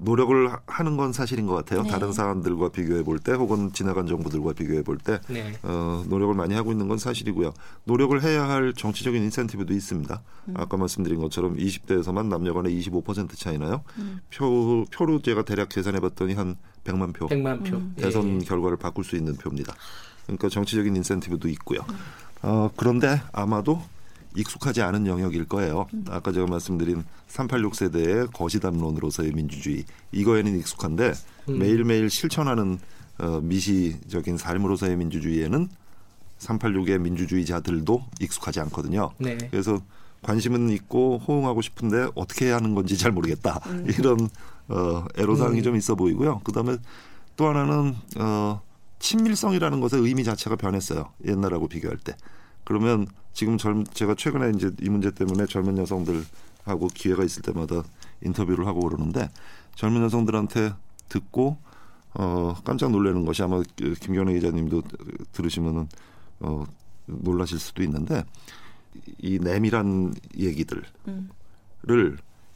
노력을 0.00 0.50
하는 0.66 0.96
건 0.96 1.12
사실인 1.12 1.46
것 1.46 1.54
같아요. 1.54 1.82
네. 1.82 1.90
다른 1.90 2.12
사람들과 2.12 2.68
비교해 2.70 3.02
볼 3.02 3.18
때, 3.18 3.32
혹은 3.32 3.72
지나간 3.72 4.06
정부들과 4.06 4.52
비교해 4.52 4.82
볼 4.82 4.98
때 4.98 5.20
네. 5.28 5.54
어, 5.62 6.04
노력을 6.08 6.32
많이 6.34 6.54
하고 6.54 6.70
있는 6.72 6.88
건 6.88 6.98
사실이고요. 6.98 7.52
노력을 7.84 8.20
해야 8.22 8.48
할 8.48 8.72
정치적인 8.74 9.22
인센티브도 9.24 9.74
있습니다. 9.74 10.22
음. 10.48 10.54
아까 10.56 10.76
말씀드린 10.76 11.20
것처럼 11.20 11.56
20대에서만 11.56 12.26
남녀간의 12.26 12.80
25% 12.80 13.36
차이나요. 13.36 13.82
음. 13.98 14.20
표 14.32 14.84
표로 14.92 15.20
제가 15.20 15.42
대략 15.44 15.68
계산해 15.68 16.00
봤더니 16.00 16.34
한 16.34 16.56
100만 16.84 17.12
표. 17.12 17.26
100만 17.26 17.64
표. 17.68 17.76
음. 17.76 17.94
대선 17.96 18.40
예. 18.40 18.44
결과를 18.44 18.76
바꿀 18.76 19.04
수 19.04 19.16
있는 19.16 19.36
표입니다. 19.36 19.74
그러니까 20.26 20.48
정치적인 20.48 20.94
인센티브도 20.96 21.48
있고요. 21.48 21.80
어, 22.42 22.70
그런데 22.76 23.20
아마도 23.32 23.82
익숙하지 24.36 24.82
않은 24.82 25.06
영역일 25.06 25.46
거예요. 25.46 25.86
음. 25.94 26.04
아까 26.10 26.32
제가 26.32 26.46
말씀드린 26.46 27.04
386 27.28 27.74
세대의 27.74 28.28
거시담론으로서의 28.32 29.32
민주주의 29.32 29.84
이거에는 30.12 30.58
익숙한데 30.58 31.12
음. 31.48 31.58
매일매일 31.58 32.10
실천하는 32.10 32.78
어, 33.18 33.40
미시적인 33.42 34.36
삶으로서의 34.38 34.96
민주주의에는 34.96 35.68
386의 36.38 36.98
민주주의자들도 36.98 38.04
익숙하지 38.20 38.60
않거든요. 38.60 39.10
네. 39.18 39.36
그래서 39.50 39.80
관심은 40.22 40.70
있고 40.70 41.18
호응하고 41.18 41.62
싶은데 41.62 42.08
어떻게 42.14 42.46
해야 42.46 42.56
하는 42.56 42.74
건지 42.74 42.96
잘 42.96 43.12
모르겠다. 43.12 43.60
음. 43.66 43.86
이런 43.98 44.28
어, 44.68 45.04
애로사항이 45.16 45.58
음. 45.58 45.62
좀 45.62 45.76
있어 45.76 45.94
보이고요. 45.94 46.40
그다음에 46.40 46.76
또 47.36 47.46
하나는 47.48 47.94
어, 48.18 48.60
친밀성이라는 48.98 49.80
것의 49.80 50.02
의미 50.02 50.24
자체가 50.24 50.56
변했어요. 50.56 51.10
옛날하고 51.24 51.68
비교할 51.68 51.96
때. 51.98 52.16
그러면 52.68 53.06
지금 53.32 53.56
젊 53.56 53.82
제가 53.82 54.14
최근에 54.14 54.52
이제 54.54 54.70
이 54.82 54.90
문제 54.90 55.10
때문에 55.10 55.46
젊은 55.46 55.78
여성들하고 55.78 56.88
기회가 56.92 57.24
있을 57.24 57.40
때마다 57.40 57.82
인터뷰를 58.22 58.66
하고 58.66 58.80
그러는데 58.80 59.30
젊은 59.74 60.02
여성들한테 60.02 60.74
듣고 61.08 61.56
어 62.12 62.54
깜짝 62.64 62.90
놀라는 62.90 63.24
것이 63.24 63.42
아마 63.42 63.62
그 63.74 63.94
김경래 63.94 64.34
기자님도 64.34 64.82
들으시면은 65.32 65.88
어 66.40 66.66
놀라실 67.06 67.58
수도 67.58 67.82
있는데 67.84 68.22
이 69.16 69.38
내밀한 69.38 70.12
얘기들을 70.36 70.84
음. 71.08 71.30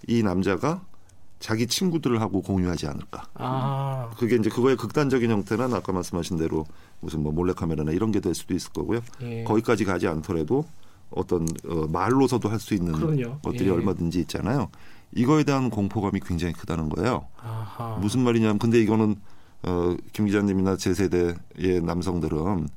이 0.09 0.22
남자가 0.22 0.85
자기 1.42 1.66
친구들하고 1.66 2.40
공유하지 2.40 2.87
않을까. 2.87 3.24
아. 3.35 4.11
그게 4.16 4.37
이제 4.37 4.48
그거의 4.48 4.76
극단적인 4.76 5.28
형태는 5.28 5.74
아까 5.74 5.92
말씀하신 5.92 6.37
대로 6.38 6.64
무슨 7.00 7.24
뭐 7.24 7.33
몰래카메라나 7.33 7.90
이런 7.90 8.12
게 8.12 8.20
될 8.20 8.33
수도 8.33 8.55
있을 8.55 8.70
거고요. 8.72 9.00
예. 9.22 9.42
거기까지 9.42 9.85
가지 9.85 10.07
않더라도 10.07 10.64
어떤 11.11 11.48
어, 11.68 11.87
말로서도 11.88 12.48
할 12.48 12.61
수 12.61 12.74
있는 12.74 12.92
그럼요. 12.92 13.38
것들이 13.40 13.66
예. 13.66 13.70
얼마든지 13.70 14.20
있잖아요. 14.20 14.70
이거에 15.14 15.42
대한 15.42 15.68
공포감이 15.68 16.20
굉장히 16.20 16.55
크다는 16.55 16.88
거예요. 16.90 17.26
아하. 17.38 17.98
무슨 18.00 18.20
말이냐면 18.22 18.61
근데 18.61 18.81
이거는 18.81 19.16
어, 19.64 19.96
김 20.12 20.26
기자님이나 20.26 20.76
제 20.76 20.94
세대의 20.94 21.83
남성들은 21.83 22.68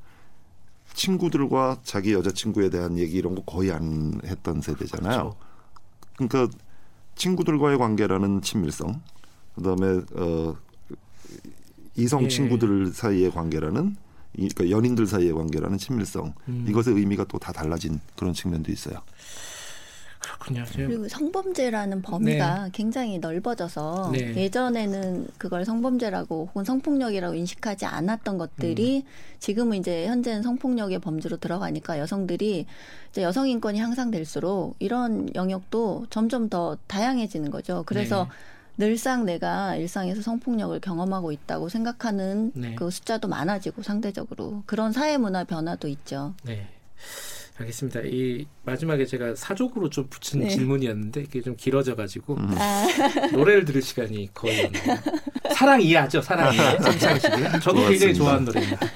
친구들과 0.94 1.78
자기 1.84 2.12
여자친구에 2.14 2.70
대한 2.70 2.98
얘기 2.98 3.16
이런 3.16 3.34
거 3.36 3.42
거의 3.42 3.70
안 3.70 4.20
했던 4.24 4.60
세대잖아요. 4.60 5.18
그렇죠. 5.18 5.36
그러니까 6.16 6.58
친구들과의 7.16 7.78
관계라는 7.78 8.42
친밀성, 8.42 9.00
그다음에 9.56 10.00
어 10.14 10.56
이성 11.96 12.24
예. 12.24 12.28
친구들 12.28 12.92
사이의 12.92 13.30
관계라는 13.32 13.96
그러니까 14.34 14.70
연인들 14.70 15.06
사이의 15.06 15.32
관계라는 15.32 15.78
친밀성 15.78 16.34
음. 16.48 16.66
이것의 16.68 16.94
의미가 16.96 17.24
또 17.24 17.38
다 17.38 17.52
달라진 17.52 18.00
그런 18.16 18.32
측면도 18.34 18.70
있어요. 18.70 19.00
그렇군요. 20.26 20.64
그리고 20.74 21.08
성범죄라는 21.08 22.02
범위가 22.02 22.64
네. 22.64 22.70
굉장히 22.72 23.18
넓어져서 23.18 24.10
네. 24.12 24.34
예전에는 24.36 25.28
그걸 25.38 25.64
성범죄라고 25.64 26.46
혹은 26.48 26.64
성폭력이라고 26.64 27.34
인식하지 27.34 27.86
않았던 27.86 28.38
것들이 28.38 29.04
음. 29.06 29.36
지금은 29.38 29.78
이제 29.78 30.06
현재는 30.06 30.42
성폭력의 30.42 30.98
범죄로 30.98 31.36
들어가니까 31.36 31.98
여성들이 31.98 32.66
이제 33.10 33.22
여성 33.22 33.48
인권이 33.48 33.78
향상될수록 33.78 34.76
이런 34.80 35.28
영역도 35.34 36.06
점점 36.10 36.48
더 36.48 36.76
다양해지는 36.88 37.50
거죠. 37.50 37.84
그래서 37.86 38.24
네. 38.24 38.30
늘상 38.78 39.24
내가 39.24 39.76
일상에서 39.76 40.20
성폭력을 40.20 40.78
경험하고 40.80 41.32
있다고 41.32 41.68
생각하는 41.68 42.52
네. 42.54 42.74
그 42.74 42.90
숫자도 42.90 43.28
많아지고 43.28 43.82
상대적으로 43.82 44.62
그런 44.66 44.92
사회 44.92 45.16
문화 45.16 45.44
변화도 45.44 45.88
있죠. 45.88 46.34
네. 46.44 46.68
알겠습니다. 47.58 48.00
이 48.04 48.46
마지막에 48.64 49.06
제가 49.06 49.34
사족으로 49.34 49.88
좀 49.88 50.06
붙인 50.08 50.40
네. 50.40 50.48
질문이었는데 50.48 51.22
이게 51.22 51.40
좀 51.40 51.56
길어져가지고 51.56 52.34
음. 52.34 52.54
아. 52.58 52.86
노래를 53.32 53.64
들을 53.64 53.80
시간이 53.80 54.30
거의 54.34 54.64
없네요. 54.66 54.98
사랑 55.54 55.80
이해하죠, 55.80 56.20
사랑 56.20 56.52
이해. 56.52 56.78
정창식이. 56.78 57.46
아. 57.46 57.58
저도 57.58 57.76
고맙습니다. 57.76 57.88
굉장히 57.88 58.14
좋아하는 58.14 58.44
노래입니다. 58.44 58.86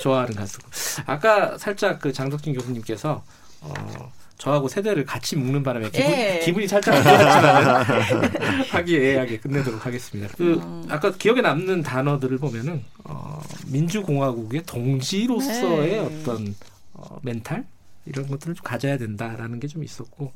좋아하는 0.00 0.34
가수고. 0.34 0.68
아까 1.06 1.56
살짝 1.56 2.00
그 2.00 2.12
장덕진 2.12 2.54
교수님께서 2.54 3.22
어, 3.60 4.12
저하고 4.38 4.68
세대를 4.68 5.04
같이 5.04 5.36
묶는 5.36 5.62
바람에 5.62 5.90
기분, 5.90 6.10
예. 6.10 6.40
기분이 6.42 6.66
살짝 6.66 6.94
안 6.94 7.02
좋았지만 7.02 8.64
화기애애하게 8.72 9.38
끝내도록 9.38 9.84
하겠습니다. 9.86 10.32
그 10.36 10.54
음. 10.54 10.84
아까 10.88 11.12
기억에 11.12 11.42
남는 11.42 11.82
단어들을 11.82 12.38
보면은 12.38 12.82
어, 13.04 13.40
민주공화국의 13.66 14.62
동지로서의 14.64 15.90
네. 15.90 15.98
어떤 15.98 16.56
어, 16.94 17.18
멘탈 17.22 17.66
이런 18.06 18.26
것들을 18.28 18.54
좀 18.54 18.64
가져야 18.64 18.96
된다라는 18.98 19.60
게 19.60 19.68
좀 19.68 19.84
있었고 19.84 20.32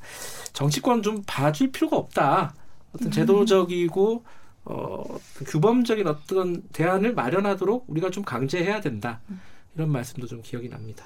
정치권 0.53 1.03
좀 1.03 1.23
봐줄 1.27 1.73
필요가 1.73 1.97
없다. 1.97 2.55
어떤 2.93 3.09
음. 3.09 3.11
제도적이고 3.11 4.25
어, 4.67 5.19
규범적인 5.47 6.07
어떤 6.07 6.63
대안을 6.73 7.15
마련하도록 7.15 7.85
우리가 7.89 8.11
좀 8.11 8.25
강제해야 8.25 8.81
된다. 8.81 9.21
이런 9.75 9.91
말씀도 9.91 10.27
좀 10.27 10.41
기억이 10.43 10.69
납니다. 10.69 11.05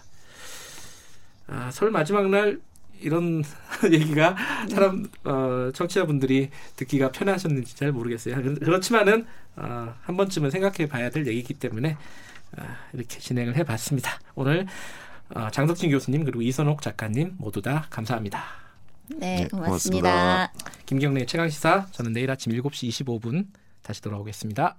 아, 1.46 1.70
설 1.70 1.90
마지막 1.90 2.28
날 2.28 2.60
이런 3.00 3.42
얘기가 3.90 4.36
사람 4.68 5.06
어, 5.24 5.70
청취자분들이 5.74 6.50
듣기가 6.76 7.10
편하셨는지 7.12 7.76
잘 7.76 7.92
모르겠어요. 7.92 8.36
그렇지만은 8.60 9.26
어, 9.56 9.94
한 10.02 10.16
번쯤은 10.16 10.50
생각해 10.50 10.86
봐야 10.88 11.10
될 11.10 11.26
얘기이기 11.26 11.54
때문에 11.54 11.96
아, 12.56 12.76
이렇게 12.92 13.18
진행을 13.18 13.56
해봤습니다. 13.56 14.18
오늘 14.34 14.62
어, 14.62 14.66
장덕진 15.52 15.90
교수님 15.90 16.24
그리고 16.24 16.42
이선옥 16.42 16.82
작가님 16.82 17.34
모두 17.38 17.62
다 17.62 17.86
감사합니다. 17.90 18.42
네, 19.16 19.42
네 19.42 19.48
고맙습니다. 19.48 20.48
고맙습니다. 20.48 20.52
김경래 20.86 21.26
최강 21.26 21.48
시사 21.48 21.86
저는 21.92 22.12
내일 22.12 22.30
아침 22.30 22.52
7시 22.52 22.88
25분 22.88 23.46
다시 23.82 24.02
돌아오겠습니다. 24.02 24.76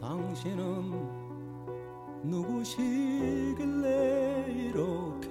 당신은 0.00 1.26
누구시길래 2.24 3.86
이렇게 4.48 5.28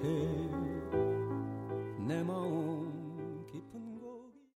내 1.98 2.22
마음 2.22 2.75